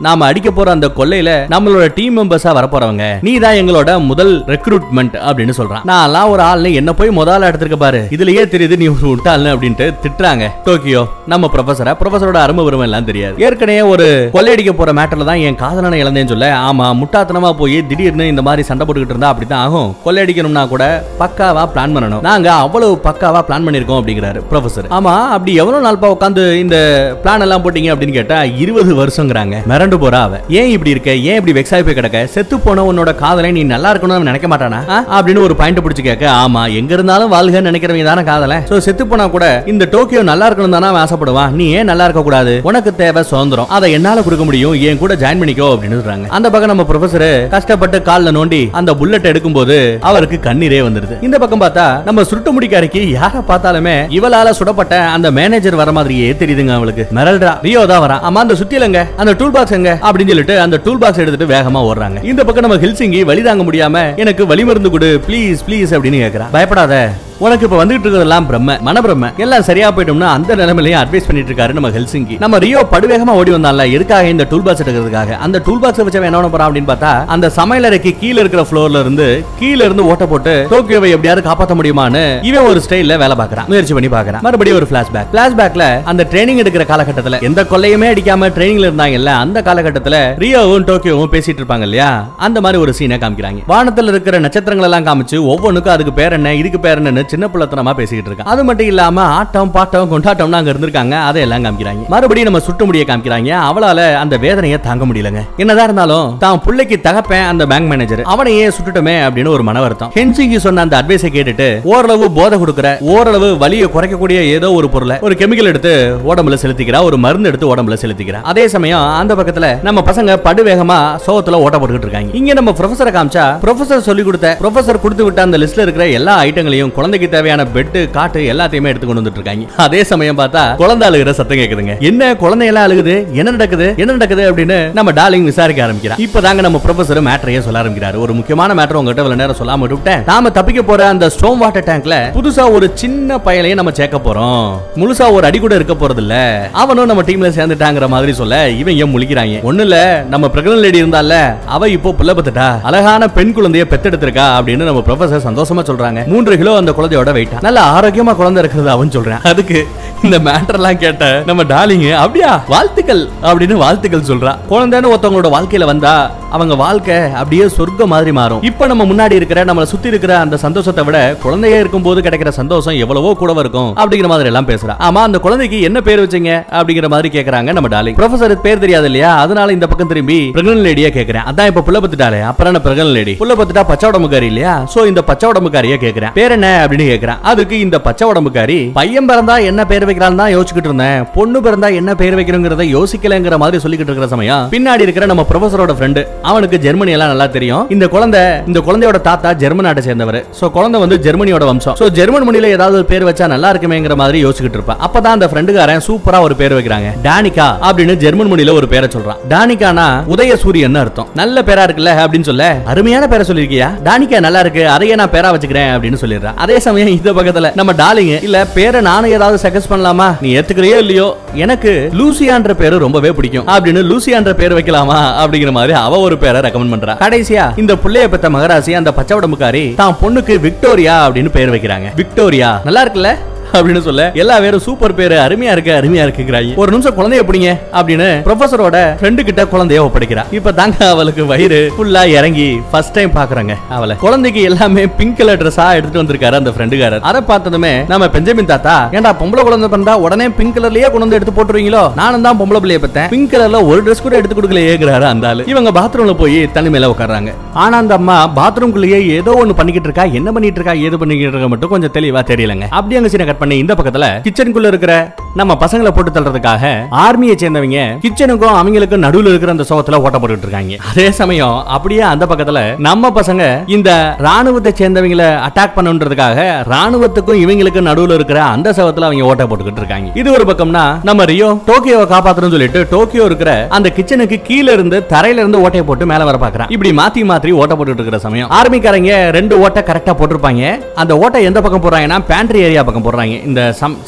நாம 0.04 0.24
அடிக்க 0.26 0.48
போற 0.50 0.68
அந்த 0.70 0.86
கொள்ளையில 0.96 1.30
நம்மளோட 1.52 1.84
டீம் 1.94 2.16
மெம்பர்ஸா 2.18 2.52
வரப்போறவங்க. 2.58 3.04
நீ 3.26 3.32
தான் 3.44 3.58
எங்களோட 3.60 3.90
முதல் 4.10 4.32
ரெக்ரூட்மெண்ட் 4.46 5.14
அப்படின்னு 5.28 5.54
சொல்றான். 5.58 5.84
நான் 5.90 6.30
ஒரு 6.32 6.42
ஆள்னு 6.42 6.72
என்ன 6.80 6.92
போய் 7.00 7.16
முதல்ல 7.18 7.48
எடுத்திருக்க 7.50 7.76
பாரு. 7.76 8.00
இதுலயே 8.16 8.42
தெரியுது 8.54 8.76
நீ 8.76 8.86
ஒரு 8.86 9.06
விட்டாள்னு 9.12 9.52
அப்படின்ட்டு 9.54 9.86
திட்டுறாங்க. 10.04 10.46
டோக்கியோ 10.64 11.02
நம்ம 11.26 11.43
நம்ம 11.44 11.54
ப்ரொஃபஸரை 11.56 11.92
ப்ரொஃபஸரோட 12.00 12.38
அருமை 12.44 12.62
பெருமை 12.66 12.84
எல்லாம் 12.88 13.06
தெரியாது. 13.08 13.34
ஏற்கனவே 13.46 13.80
ஒரு 13.94 14.04
கொள்ளையடிக்க 14.34 14.72
போற 14.78 14.90
மேட்டர்ல 14.98 15.24
தான் 15.28 15.40
என் 15.46 15.58
காதலனை 15.62 15.96
இழந்தேன்னு 16.02 16.32
சொல்ல 16.32 16.46
ஆமா 16.68 16.86
முட்டாத்தனமா 17.00 17.50
போய் 17.58 17.76
திடீர்னு 17.90 18.26
இந்த 18.32 18.42
மாதிரி 18.46 18.62
சண்டை 18.68 18.84
போட்டுக்கிட்டு 18.84 19.14
இருந்தா 19.14 19.30
அப்படித்தான் 19.32 19.62
ஆகும். 19.64 19.90
கொள்ளையடிக்கணும்னா 20.04 20.62
கூட 20.72 20.84
பக்காவா 21.20 21.62
பிளான் 21.72 21.94
பண்ணணும். 21.96 22.22
நாங்க 22.28 22.48
அவ்வளவு 22.64 22.94
பக்காவா 23.06 23.40
பிளான் 23.48 23.66
பண்ணிருக்கோம் 23.66 24.00
அப்படிங்கிறாரு 24.00 24.40
ப்ரொஃபஸர் 24.52 24.88
ஆமா 24.98 25.14
அப்படி 25.36 25.54
எவ்வளவு 25.64 25.84
நாள் 25.86 26.00
உட்காந்து 26.14 26.44
இந்த 26.62 26.78
பிளான் 27.24 27.44
எல்லாம் 27.46 27.64
போட்டீங்க 27.66 27.90
அப்படின்னு 27.94 28.16
கேட்டா 28.18 28.38
இருபது 28.64 28.94
வருஷங்கிறாங்க. 29.02 29.58
மிரண்டு 29.72 29.98
போறா 30.04 30.22
அவ. 30.28 30.40
ஏன் 30.60 30.72
இப்படி 30.76 30.94
இருக்க? 30.94 31.10
ஏன் 31.28 31.38
இப்படி 31.40 31.56
வெக்ஸாகி 31.58 31.86
போய் 31.88 31.98
கிடக்க? 32.00 32.22
செத்து 32.36 32.58
போன 32.66 32.86
உன்னோட 32.92 33.12
காதலை 33.22 33.52
நீ 33.58 33.64
நல்லா 33.74 33.92
இருக்கணும்னு 33.94 34.30
நினைக்க 34.30 34.48
மாட்டானா? 34.54 34.80
அப்படின்னு 35.18 35.44
ஒரு 35.48 35.56
பாயிண்ட் 35.60 35.84
பிடிச்சு 35.84 36.06
கேட்க 36.08 36.24
ஆமா 36.44 36.64
எங்க 36.80 36.92
இருந்தாலும் 36.98 37.32
வாழ்க 37.36 37.66
நினைக்கிறவங்க 37.70 38.08
தானே 38.12 38.24
காதலை. 38.32 38.58
சோ 38.72 38.82
செத்து 38.88 39.10
போனா 39.12 39.28
கூட 39.36 39.46
இந்த 39.74 39.84
டோக்கியோ 39.94 40.24
நல்லா 40.32 40.48
இருக்கணும் 40.48 40.76
தானே 40.78 40.88
ஆசைப்படுவோம் 41.04 41.33
வா 41.36 41.44
நீ 41.58 41.66
ஏன் 41.78 41.88
நல்லா 41.90 42.04
இருக்க 42.08 42.22
கூடாது 42.26 42.52
உனக்கு 42.70 42.90
தேவை 43.00 43.22
சுதந்திரம். 43.30 43.68
அதை 43.76 43.88
என்னால 43.96 44.22
கொடுக்க 44.26 44.44
முடியும். 44.48 44.74
என் 44.88 45.00
கூட 45.02 45.14
ஜாயின் 45.22 45.40
பண்ணிக்கோ 45.42 45.68
அப்படின்னு 45.74 45.98
சொல்றாங்க. 45.98 46.26
அந்த 46.36 46.46
பக்கம் 46.52 46.72
நம்ம 46.72 46.86
ப்ரொஃபசர் 46.90 47.26
கஷ்டப்பட்டு 47.54 47.98
கால்ல 48.08 48.32
நோண்டி 48.38 48.62
அந்த 48.80 48.90
புல்லட் 49.00 49.28
எடுக்கும்போது 49.32 49.76
அவருக்கு 50.10 50.38
கண்ணீரே 50.46 50.80
வந்துருது. 50.86 51.16
இந்த 51.26 51.38
பக்கம் 51.42 51.62
பார்த்தா 51.64 51.86
நம்ம 52.08 52.24
சுருட்டு 52.30 52.52
முடிக்காரிக்கு 52.56 53.02
யார 53.18 53.42
பார்த்தாலுமே 53.50 53.96
இவளால 54.18 54.52
சுடப்பட்ட 54.60 54.94
அந்த 55.16 55.30
மேனேஜர் 55.38 55.80
வர 55.82 55.92
மாதிரியே 55.98 56.28
தெரியுதுங்க 56.42 56.74
அவளுக்கு. 56.78 57.06
மெரல்டா 57.18 57.52
ரியோ 57.66 57.82
தான் 57.92 58.02
வரா. 58.06 58.18
ஆமா 58.28 58.42
அந்த 58.46 58.56
சுத்திலங்க 58.62 59.02
அந்த 59.22 59.34
டூல் 59.40 59.54
பாக்ஸ் 59.58 59.76
எங்க? 59.80 59.92
அப்படின்னு 60.06 60.34
சொல்லிட்டு 60.34 60.56
அந்த 60.66 60.80
டூல் 60.86 61.02
பாக்ஸ் 61.04 61.22
எடுத்துட்டு 61.24 61.52
வேகமா 61.54 61.82
ஓடுறாங்க. 61.90 62.24
இந்த 62.32 62.44
பக்கம் 62.44 62.66
நம்ம 62.68 62.80
ஹெல்சிங்கி 62.86 63.22
வழி 63.32 63.44
தாங்க 63.50 63.64
முடியாம 63.70 64.06
எனக்கு 64.24 64.46
வலி 64.52 64.64
மருந்து 64.70 64.92
கொடு. 64.96 65.10
ப்ளீஸ் 65.28 65.64
ப்ளீஸ் 65.68 65.94
அப்படின்னு 65.96 66.22
கேக்குறா. 66.24 66.48
பயப்படாத. 66.56 66.94
உனக்கு 67.38 67.64
இப்ப 67.64 67.84
வந்துட்டு 67.84 68.04
இருக்கிறதெல்லாம் 68.04 68.46
பிரம்ம 68.46 68.76
மனப்பிரம்ம. 68.86 69.28
எல்லாம் 69.36 69.62
சரியா 69.62 69.92
போயிட்டோம்னா 69.92 70.28
அந்த 70.36 70.56
நிலைமையிலையும் 70.56 71.00
அட்வைஸ் 71.02 71.26
பண்ணிட்டு 71.26 71.50
இருக்காரு 71.50 71.72
நம்ம 71.72 71.88
ஹெல்சிங்கி. 71.88 72.38
நம்ம 72.38 72.58
ரியோ 72.58 72.86
படுவேகமா 72.92 73.32
ஓடி 73.40 73.52
வந்தான்ல 73.52 73.90
எதுக்காக 73.92 74.28
இந்த 74.28 74.46
டூல் 74.50 74.62
பாக்ஸ் 74.62 74.82
எடுக்கிறதுக்காக? 74.82 75.38
அந்த 75.38 75.62
டூல் 75.66 75.78
பாக்ஸ் 75.78 76.02
வச்சு 76.02 76.18
என்ன 76.22 76.38
பண்ண 76.38 76.48
போறான் 76.48 76.68
அப்படின்னு 76.68 76.90
பார்த்தா 76.90 77.26
அந்த 77.26 77.50
சமையலறைக்கு 77.56 78.12
கீழ 78.22 78.36
இருக்கிற 78.42 78.66
ஃப்ளோர்ல 78.70 79.00
இருந்து 79.00 79.44
கீழ 79.60 79.78
இருந்து 79.88 80.06
ஓட்ட 80.06 80.26
போட்டு 80.26 80.66
டோக்கியோவை 80.70 81.10
எப்படியாவது 81.14 81.42
காப்பாற்ற 81.48 81.74
முடியுமான்னு 81.74 82.22
இவன் 82.42 82.68
ஒரு 82.70 82.82
ஸ்டைல்ல 82.86 83.18
வேலை 83.24 83.36
பார்க்கறான். 83.36 83.66
முயற்சி 83.66 83.94
பண்ணி 83.98 84.08
பார்க்கறான். 84.08 84.40
மறுபடியும் 84.40 84.78
ஒரு 84.78 84.88
பிளாஷ்பேக் 84.92 85.28
பிளாஷ்பேக்ல 85.34 85.84
அந்த 86.04 86.28
ட்ரைனிங் 86.32 86.62
எடுக்கிற 86.64 86.86
காலகட்டத்துல 86.92 87.40
எந்த 87.40 87.64
கொள்ளையுமே 87.72 88.08
அடிக்காம 88.14 88.50
ட்ரைனிங்ல 88.58 88.88
இருந்தாங்கல்ல 88.90 89.34
அந்த 89.44 89.62
காலகட்டத்துல 89.62 90.16
ரியோவும் 90.44 90.86
டோக்கியோவும் 90.90 91.32
பேசிட்டு 91.34 91.60
இருப்பாங்க 91.62 91.82
இல்லையா? 91.82 92.10
அந்த 92.36 92.60
மாதிரி 92.60 92.80
ஒரு 92.82 92.94
சீனை 92.98 93.18
காமிக்கிறாங்க. 93.24 93.62
வானத்துல 93.68 94.12
இருக்கிற 94.14 94.38
நட்சத்திரங்கள் 94.38 94.88
எல்லாம் 94.90 95.06
காமிச்சு 95.08 95.36
ஒவ்வொன்றுக்கும் 95.52 95.94
அதுக்கு 95.94 96.12
பேர் 96.12 96.32
என்ன 96.32 96.54
இதுக்கு 96.54 96.80
பேர் 96.80 97.02
என்னன்னு 97.02 97.22
சின்ன 97.32 97.48
பிள்ளைத்தனமா 97.52 97.92
பேசிக்கிட்டு 98.00 98.30
இருக்கான். 98.30 98.50
அது 98.52 98.64
மட்டும் 98.68 98.90
இல்லாம 98.92 99.24
ஆட்டம் 99.38 99.72
பாட்டம் 99.76 100.10
கொண்டாட்டம்னு 100.12 100.58
அங்க 100.60 100.72
இருந்திருக்காங்க. 100.72 101.16
அதை 101.28 101.40
எல்லாம் 101.46 101.64
காமிக்கிறாங்க. 101.66 102.04
மறுபடியும் 102.14 102.48
நம்ம 102.50 102.62
சுட்டு 102.66 102.84
முடிய 102.88 103.04
காமிக்கிறாங்க. 103.10 103.50
அவளால 103.70 104.00
அந்த 104.22 104.34
வேதனையை 104.44 104.78
தாங்க 104.88 105.04
முடியலங்க. 105.10 105.42
என்னதான் 105.62 105.88
இருந்தாலும் 105.88 106.28
தான் 106.44 106.60
பிள்ளைக்கு 106.66 106.98
தகப்பேன் 107.08 107.46
அந்த 107.52 107.62
பேங்க் 107.72 107.90
மேனேஜர் 107.92 108.22
அவனையே 108.34 108.66
சுட்டுட்டோமே 108.76 109.16
அப்படின்னு 109.26 109.54
ஒரு 109.56 109.64
மன 109.68 109.80
வருத்தம் 109.86 110.12
ஹென்சிங்கி 110.18 110.58
சொன்ன 110.66 110.84
அந்த 110.86 110.96
அட்வைஸை 111.00 111.30
கேட்டுட்டு 111.36 111.68
ஓரளவு 111.94 112.26
போதை 112.38 112.58
கொடுக்குற 112.62 112.88
ஓரளவு 113.14 113.48
வலியை 113.62 113.88
குறைக்கக்கூடிய 113.94 114.38
ஏதோ 114.56 114.70
ஒரு 114.78 114.88
பொருளை 114.94 115.16
ஒரு 115.28 115.36
கெமிக்கல் 115.40 115.70
எடுத்து 115.72 115.92
உடம்புல 116.30 116.58
செலுத்திக்கிறா. 116.64 117.00
ஒரு 117.08 117.16
மருந்து 117.24 117.50
எடுத்து 117.50 117.70
உடம்புல 117.74 117.96
செலுத்திக்கிறா. 118.02 118.40
அதே 118.52 118.64
சமயம் 118.74 119.06
அந்த 119.20 119.32
பக்கத்துல 119.40 119.68
நம்ம 119.88 120.02
பசங்க 120.10 120.38
படுவேகமா 120.46 120.98
சோகத்துல 121.26 121.60
ஓட்ட 121.64 121.76
போட்டுக்கிட்டு 121.78 122.08
இருக்காங்க. 122.08 122.32
இங்க 122.40 122.52
நம்ம 122.58 122.70
ப்ரொஃபசரை 122.78 123.12
காமிச்சா 123.16 123.44
ப்ரொஃபசர் 123.64 124.06
சொல்லி 124.08 124.22
கொடுத்த 124.28 124.48
ப்ரொஃபசர் 124.62 125.02
கொடுத்து 125.04 125.24
விட்ட 125.26 125.42
அந்த 125.46 125.58
லிஸ்ட்ல 125.62 125.84
இருக்கிற 125.86 126.06
எல்லா 126.18 126.34
ஐட்டங்களையும் 126.46 126.92
குழந்தை 126.98 127.13
குழந்தைக்கு 127.14 127.36
தேவையான 127.36 127.64
பெட் 127.74 127.96
காட்டு 128.14 128.38
எல்லாத்தையுமே 128.52 128.88
எடுத்து 128.92 129.06
கொண்டு 129.06 129.20
வந்துட்டு 129.20 129.40
இருக்காங்க 129.40 129.66
அதே 129.84 130.00
சமயம் 130.10 130.38
பார்த்தா 130.38 130.62
குழந்தை 130.80 131.04
அழுகிற 131.08 131.32
சத்தம் 131.38 131.58
கேக்குதுங்க. 131.58 131.94
என்ன 132.08 132.22
குழந்தை 132.42 132.66
எல்லாம் 132.70 132.86
அழுகுது? 132.86 133.14
என்ன 133.40 133.50
நடக்குது? 133.56 133.86
என்ன 134.02 134.14
நடக்குது 134.16 134.44
அப்படின்னு 134.50 134.78
நம்ம 134.98 135.12
டார்லிங் 135.18 135.46
விசாரிக்க 135.50 135.80
ஆரம்பிக்கிறா 135.86 136.16
இப்பதாங்க 136.24 136.62
நம்ம 136.66 136.78
ப்ரொஃபசர் 136.86 137.20
மேட்டரையே 137.28 137.60
சொல்ல 137.66 137.82
ஆரம்பிக்கிறாரு. 137.82 138.18
ஒரு 138.24 138.32
முக்கியமான 138.38 138.74
மேட்டர் 138.78 138.98
உங்ககிட்ட 139.00 139.24
இவ்வளவு 139.24 139.40
நேரம் 139.42 139.58
சொல்லாம 139.60 139.84
விட்டுட்டேன். 139.84 140.24
நாம 140.30 140.52
தப்பிக்க 140.58 140.82
போற 140.90 141.06
அந்த 141.12 141.28
ஸ்டோம் 141.36 141.62
வாட்டர் 141.64 141.86
டேங்க்ல 141.90 142.18
புதுசா 142.38 142.64
ஒரு 142.78 142.88
சின்ன 143.02 143.38
பயலையும் 143.46 143.80
நம்ம 143.80 143.94
சேர்க்க 144.00 144.20
போறோம். 144.26 144.66
முழுசா 145.02 145.28
ஒரு 145.36 145.46
அடி 145.50 145.60
கூட 145.66 145.74
இருக்க 145.80 145.96
போறது 146.02 146.24
இல்ல. 146.24 146.34
அவனும் 146.82 147.10
நம்ம 147.12 147.24
டீம்ல 147.30 147.52
சேர்ந்துட்டாங்கிற 147.58 148.08
மாதிரி 148.16 148.34
சொல்ல 148.40 148.60
இவன் 148.82 148.98
ஏன் 149.04 149.14
முழிக்கிறாங்க? 149.14 149.62
ஒண்ணு 149.70 149.86
இல்ல 149.88 149.98
நம்ம 150.34 150.50
பிரெக்னன்ட் 150.56 150.84
லேடி 150.86 151.02
இருந்தால 151.04 151.32
அவ 151.76 151.90
இப்போ 151.96 152.12
புள்ள 152.18 152.34
பத்துட்டா. 152.40 152.68
அழகான 152.90 153.30
பெண் 153.38 153.54
குழந்தைய 153.56 153.86
பெத்தெடுத்திருக்கா 153.94 154.48
அப்படின்னு 154.58 154.90
நம்ம 154.90 155.02
ப்ரொஃபசர் 155.08 155.46
சந்தோஷமா 155.48 155.82
சொல்றாங்க. 155.90 156.20
மூன்று 156.32 156.52
கிலோ 156.60 156.72
அந்த 156.80 156.92
குழந்தையோட 157.04 157.32
வெயிட்டா 157.36 157.58
நல்ல 157.66 157.80
ஆரோக்கியமா 157.96 158.32
குழந்தை 158.40 158.60
இருக்கிறது 158.62 158.90
அவன் 158.94 159.14
சொல்றான். 159.16 159.42
அதுக்கு 159.50 159.78
இந்த 160.26 160.36
மேட்டர் 160.46 160.78
எல்லாம் 160.78 161.00
கேட்ட 161.02 161.24
நம்ம 161.48 161.62
டார்லிங் 161.72 162.06
அப்படியா 162.22 162.50
வாழ்த்துக்கள் 162.74 163.22
அப்படின்னு 163.48 163.76
வாழ்த்துக்கள் 163.82 164.28
சொல்றா. 164.30 164.52
குழந்தைன்னு 164.70 165.10
ஒருத்தவங்களோட 165.12 165.48
வாழ்க்கையில 165.56 165.84
வந்தா 165.90 166.14
அவங்க 166.56 166.74
வாழ்க்கை 166.82 167.16
அப்படியே 167.40 167.64
சொர்க்கம் 167.76 168.12
மாதிரி 168.14 168.32
மாறும். 168.38 168.62
இப்ப 168.70 168.86
நம்ம 168.90 169.04
முன்னாடி 169.10 169.34
இருக்கிற 169.38 169.60
நம்மள 169.68 169.84
சுத்தி 169.92 170.08
இருக்கிற 170.12 170.32
அந்த 170.44 170.56
சந்தோஷத்தை 170.64 171.02
விட 171.04 171.18
குழந்தையா 171.44 171.78
இருக்கும் 171.82 172.06
போது 172.06 172.18
கிடைக்கிற 172.26 172.50
சந்தோஷம் 172.60 172.98
எவ்வளவோ 173.04 173.30
கூட 173.40 173.52
இருக்கும் 173.64 173.90
அப்படிங்கிற 174.00 174.28
மாதிரி 174.32 174.50
எல்லாம் 174.52 174.68
பேசுறா. 174.70 174.94
ஆமா 175.08 175.22
அந்த 175.28 175.38
குழந்தைக்கு 175.46 175.80
என்ன 175.88 176.00
பேர் 176.08 176.22
வச்சீங்க 176.24 176.52
அப்படிங்கிற 176.78 177.08
மாதிரி 177.14 177.30
கேக்குறாங்க 177.36 177.72
நம்ம 177.78 177.90
டார்லிங். 177.96 178.18
ப்ரொஃபசர் 178.20 178.54
பேர் 178.66 178.82
தெரியாது 178.84 179.08
இல்லையா? 179.10 179.30
அதனால 179.44 179.72
இந்த 179.76 179.86
பக்கம் 179.92 180.12
திரும்பி 180.12 180.38
பிரெக்னன்ட் 180.56 180.86
லேடியா 180.88 181.10
கேக்குறேன். 181.18 181.46
அதான் 181.52 181.70
இப்ப 181.72 181.84
புள்ள 181.88 182.00
பத்துட்டாலே 182.04 182.40
அப்புறம் 182.50 182.72
என்ன 182.72 182.82
பிரெக்னன்ட் 182.86 183.14
லேடி 183.18 183.34
புள்ள 183.42 183.54
பத்துட்டா 183.60 183.84
பச்சை 183.92 184.10
உடம்புக்காரி 184.10 184.48
இல்லையா? 184.52 184.74
சோ 184.94 185.06
இந்த 185.12 185.22
பச்சை 185.30 185.48
உடம்புக்காரியா 185.52 185.98
கேக்குறேன். 186.06 186.34
பேர் 186.40 186.56
என்ன 186.58 186.68
அப்படின்னு 186.94 187.12
கேக்குறான். 187.12 187.40
அதுக்கு 187.50 187.76
இந்த 187.84 187.96
பச்சை 188.06 188.24
உடம்புக்காரி 188.30 188.76
பையன் 188.98 189.28
பிறந்தா 189.30 189.54
என்ன 189.70 189.80
பேர் 189.90 190.04
வைக்கிறான்னு 190.08 190.40
தான் 190.40 190.52
யோசிச்சுக்கிட்டு 190.54 190.90
இருந்தேன். 190.90 191.20
பொண்ணு 191.36 191.58
பிறந்தா 191.66 191.88
என்ன 192.00 192.10
பேர் 192.20 192.36
வைக்கிறோங்கிறத 192.38 192.84
யோசிக்கலங்கிற 192.96 193.56
மாதிரி 193.62 193.78
சொல்லிக்கிட்டு 193.84 194.10
இருக்கிற 194.10 194.28
சமயம் 194.34 194.68
பின்னாடி 194.74 195.02
இருக்கிற 195.06 195.26
நம்ம 195.30 195.44
ப்ரொஃபஸரோட 195.50 195.92
ஃப்ரெண்டு 195.98 196.22
அவனுக்கு 196.50 196.76
ஜெர்மனி 196.84 197.14
எல்லாம் 197.16 197.32
நல்லா 197.32 197.46
தெரியும். 197.56 197.84
இந்த 197.94 198.06
குழந்தை 198.14 198.42
இந்த 198.70 198.80
குழந்தையோட 198.88 199.20
தாத்தா 199.28 199.52
ஜெர்மன் 199.62 199.86
நாட்டை 199.88 200.04
சேர்ந்தவர். 200.08 200.38
சோ 200.58 200.70
குழந்தை 200.76 201.00
வந்து 201.04 201.18
ஜெர்மனியோட 201.26 201.64
வம்சம். 201.70 201.96
சோ 202.00 202.08
ஜெர்மன் 202.18 202.46
மொழியில 202.48 202.70
ஏதாவது 202.76 202.98
ஒரு 203.00 203.08
பேர் 203.12 203.26
வச்சா 203.30 203.48
நல்லா 203.54 203.70
இருக்குமேங்கிற 203.74 204.16
மாதிரி 204.22 204.40
யோசிச்சுட்டு 204.44 204.80
இருப்பா 204.80 204.96
அப்பதான் 205.08 205.36
அந்த 205.38 205.48
ஃப்ரெண்டுக்காரன் 205.52 206.04
சூப்பரா 206.08 206.40
ஒரு 206.46 206.56
பேர் 206.60 206.76
வைக்கிறாங்க. 206.78 207.10
டானிகா 207.26 207.68
அப்படின்னு 207.88 208.16
ஜெர்மன் 208.24 208.50
மொழியில 208.52 208.76
ஒரு 208.80 208.88
பேரை 208.94 209.08
சொல்றான். 209.16 209.40
டானிகானா 209.54 210.06
உதய 210.34 210.54
சூரியன் 210.64 211.00
அர்த்தம். 211.02 211.28
நல்ல 211.42 211.66
பேரா 211.70 211.84
இருக்குல்ல 211.88 212.14
அப்படின்னு 212.24 212.50
சொல்ல 212.52 212.70
அருமையான 212.94 213.24
பேரை 213.34 213.46
சொல்லிருக்கியா 213.50 213.90
டானிகா 214.08 214.40
நல்லா 214.48 214.62
இருக்கு 214.66 214.84
அதையே 214.96 215.16
நான் 215.22 215.34
பேரா 215.36 215.52
வச்சுக்கிறேன் 215.56 215.92
அப்படின்னு 215.96 216.22
சொல்லிடுறான். 216.24 216.58
அதே 216.64 216.78
சமயம் 216.84 217.08
இந்த 217.08 217.32
பக்கத்துல? 217.32 217.68
நம்ம 217.74 217.92
டாலிங் 217.92 218.42
இல்ல 218.42 218.66
பேரை 218.74 219.00
நானும் 219.00 219.30
ஏதாவது 219.30 219.58
சஜஸ்ட் 219.68 219.92
பண்ணலாமா? 219.92 220.28
நீ 220.40 220.56
ஏத்துக்கிறியோ 220.56 220.98
இல்லையோ? 220.98 221.36
எனக்கு 221.54 222.10
லூசியான்ற 222.12 222.74
பேரு 222.74 222.98
ரொம்பவே 222.98 223.32
பிடிக்கும். 223.32 223.68
அப்படின்னு 223.68 224.02
லூசியான்ற 224.10 224.52
பேர் 224.52 224.72
வைக்கலாமா? 224.72 225.18
அப்படிங்கிற 225.42 225.70
மாதிரி 225.70 225.92
அவ 225.92 226.18
ஒரு 226.18 226.38
பேரை 226.38 226.60
ரெக்கமெண்ட் 226.60 226.92
பண்றா. 226.94 227.14
கடைசியா 227.16 227.78
இந்த 227.78 227.94
புள்ளைய 227.94 228.28
பெத்த 228.28 228.50
மகராசி 228.50 228.92
அந்த 228.92 229.12
பச்சை 229.12 229.38
உடம்புக்காரி 229.38 229.94
தான் 229.94 230.16
பொண்ணுக்கு 230.22 230.60
விக்டோரியா 230.60 231.28
அப்படின்னு 231.28 231.50
பேர் 231.50 231.70
வைக்கிறாங்க. 231.70 232.08
விக்டோரியா 232.16 232.80
நல்லா 232.84 233.04
இருக்குல்ல? 233.06 233.34
அப்படின்னு 233.78 234.02
சொல்ல 234.08 234.24
எல்லா 234.42 234.56
பேரும் 234.64 234.82
சூப்பர் 234.86 235.14
பேரு 235.18 235.36
அருமையா 235.44 235.72
இருக்கு 235.76 235.92
அருமையா 235.98 236.22
இருக்குங்கிறாங்க. 236.26 236.74
ஒரு 236.82 236.90
நிமிஷம் 236.94 237.16
குழந்தைய 237.18 237.42
எப்படிங்க 237.44 237.70
அப்படின்னு 237.98 238.28
ப்ரொஃபஸரோட 238.46 238.98
ஃப்ரெண்டு 239.20 239.44
கிட்ட 239.48 239.62
குழந்தைய 239.72 240.02
ஒப்படைக்கிறா. 240.06 240.44
இப்ப 240.58 240.72
தாங்க 240.80 240.98
அவளுக்கு 241.14 241.44
வயிறு 241.52 241.80
ஃபுல்லா 241.96 242.22
இறங்கி 242.38 242.68
ஃபர்ஸ்ட் 242.92 243.14
டைம் 243.18 243.32
பாக்குறாங்க 243.38 243.74
அவளை. 243.96 244.16
குழந்தைக்கு 244.24 244.62
எல்லாமே 244.70 245.04
பிங்க் 245.18 245.36
கலர் 245.40 245.60
ட்ரெஸ்ஸா 245.62 245.88
எடுத்துட்டு 245.98 246.22
வந்திருக்காரு 246.22 246.60
அந்த 246.60 246.72
ஃப்ரெண்டுக்காரர் 246.76 247.26
அதை 247.32 247.42
பார்த்ததுமே 247.50 247.92
நம்ம 248.12 248.30
பெஞ்சமின் 248.36 248.70
தாத்தா 248.72 248.96
ஏன்டா 249.18 249.34
பொம்பளை 249.42 249.64
குழந்தை 249.68 249.90
பண்றா 249.96 250.16
உடனே 250.26 250.48
பிங்க் 250.60 250.76
கலர்லயே 250.78 251.10
கொண்டு 251.10 251.26
வந்து 251.26 251.38
எடுத்து 251.40 251.56
போட்டுருவீங்களோ? 251.58 252.04
நானும் 252.22 252.46
தான் 252.48 252.60
பொம்பளை 252.62 252.82
பிள்ளைய 252.84 253.02
பார்த்தேன் 253.04 253.30
பிங்க் 253.34 253.52
கலர்ல 253.54 253.80
ஒரு 253.90 254.00
ட்ரெஸ் 254.06 254.24
கூட 254.28 254.34
எடுத்து 254.40 254.58
கொடுக்கலையேங்கிறாரு 254.60 255.28
அந்த 255.34 255.52
ஆளு. 255.52 255.68
இவங்க 255.74 255.92
பாத்ரூம்ல 256.00 256.36
போய் 256.44 256.58
தனிமையில 256.78 257.12
உட்காராங்க 257.14 257.22
உட்கார்றாங்க. 257.24 257.52
ஆனா 257.82 257.96
அந்த 258.02 258.14
அம்மா 258.20 258.34
பாத்ரூம்குள்ளேயே 258.58 259.18
ஏதோ 259.36 259.52
ஒன்னு 259.60 259.76
பண்ணிக்கிட்டு 259.78 260.08
இருக்கா 260.08 260.24
என்ன 260.38 260.48
பண்ணிட்டு 260.56 260.78
இருக்கா 260.80 260.94
ஏது 261.06 261.16
பண்ணிக்கிட்டு 261.20 261.54
இருக்கா 261.54 261.68
மட்டும் 261.72 261.92
கொஞ்சம் 261.92 262.12
தெளிவா 262.16 262.40
தெரியலங்க. 262.50 262.86
அப்படி 262.98 263.16
அங்க 263.18 263.28
சீனை 263.32 263.46
கட் 263.50 263.60
பண்ணி 263.64 263.78
இந்த 263.84 263.96
பக்கத்துல 264.00 264.28
கிச்சனுக்குள்ள 264.46 264.92
இருக்கிற 264.94 265.14
நம்ம 265.60 265.72
பசங்களை 265.82 266.10
போட்டு 266.14 266.30
தள்ளுறதுக்காக 266.36 266.84
ஆர்மியை 267.24 267.54
சேர்ந்தவங்க 267.60 267.98
கிச்சனுக்கும் 268.22 268.76
அவங்களுக்கும் 268.78 269.22
நடுவில் 269.24 269.50
இருக்கிற 269.50 269.72
அந்த 269.74 269.84
சோகத்துல 269.90 270.18
ஓட்ட 270.24 270.36
போட்டுட்டு 270.38 270.66
இருக்காங்க. 270.66 270.94
அதே 271.10 271.26
சமயம் 271.40 271.76
அப்படியே 271.96 272.22
அந்த 272.30 272.44
பக்கத்துல 272.50 272.80
நம்ம 273.06 273.30
பசங்க 273.36 273.62
இந்த 273.96 274.10
ராணுவத்தை 274.46 274.92
சேர்ந்தவங்களை 275.00 275.48
அட்டாக் 275.66 275.94
பண்ணுன்றதுக்காக 275.96 276.64
ராணுவத்துக்கும் 276.92 277.60
இவங்களுக்கு 277.64 278.00
நடுவில் 278.08 278.34
இருக்கிற 278.38 278.58
அந்த 278.74 278.88
சவத்துல 278.98 279.28
அவங்க 279.28 279.50
ஓட்ட 279.50 279.66
போட்டுக்கிட்டு 279.70 280.02
இருக்காங்க. 280.02 280.30
இது 280.40 280.48
ஒரு 280.56 280.66
பக்கம்னா 280.70 281.04
நம்ம 281.28 281.44
ரியோ 281.52 281.68
டோக்கியோவை 281.90 282.26
காப்பாத்தணும்னு 282.34 282.76
சொல்லிட்டு 282.76 283.02
டோக்கியோ 283.14 283.46
இருக்கிற 283.50 283.72
அந்த 283.98 284.10
கிச்சனுக்கு 284.18 284.58
கீழ 284.68 284.86
இருந்து 284.96 285.20
தரையில 285.34 285.62
இருந்து 285.64 285.82
ஓட்டையை 285.84 286.06
போட்டு 286.10 286.30
மேல 286.32 286.48
வர 286.50 286.58
பாக்குறான். 286.64 286.90
இப்படி 286.96 287.12
மாத்தி 287.20 287.44
மாத்தி 287.52 287.76
ஓட்ட 287.82 287.94
போட்டுட்டு 287.94 288.20
இருக்கிற 288.22 288.40
சமயம் 288.46 288.72
ஆர்மிக்காரங்க 288.80 289.32
ரெண்டு 289.58 289.76
ஓட்டை 289.84 290.02
கரெக்டா 290.10 290.34
போட்டிருப்பாங்க. 290.40 290.92
அந்த 291.22 291.32
ஓட்டை 291.44 291.64
எந்த 291.70 291.78
பக்கம் 291.86 292.04
போடுறாங்கன்னா 292.06 292.40
பேண்ட்ரி 292.52 292.84
ஏரியா 292.88 293.04
பக்கம் 293.08 293.26
போடுறாங்க. 293.28 293.53
இந்த 293.68 293.80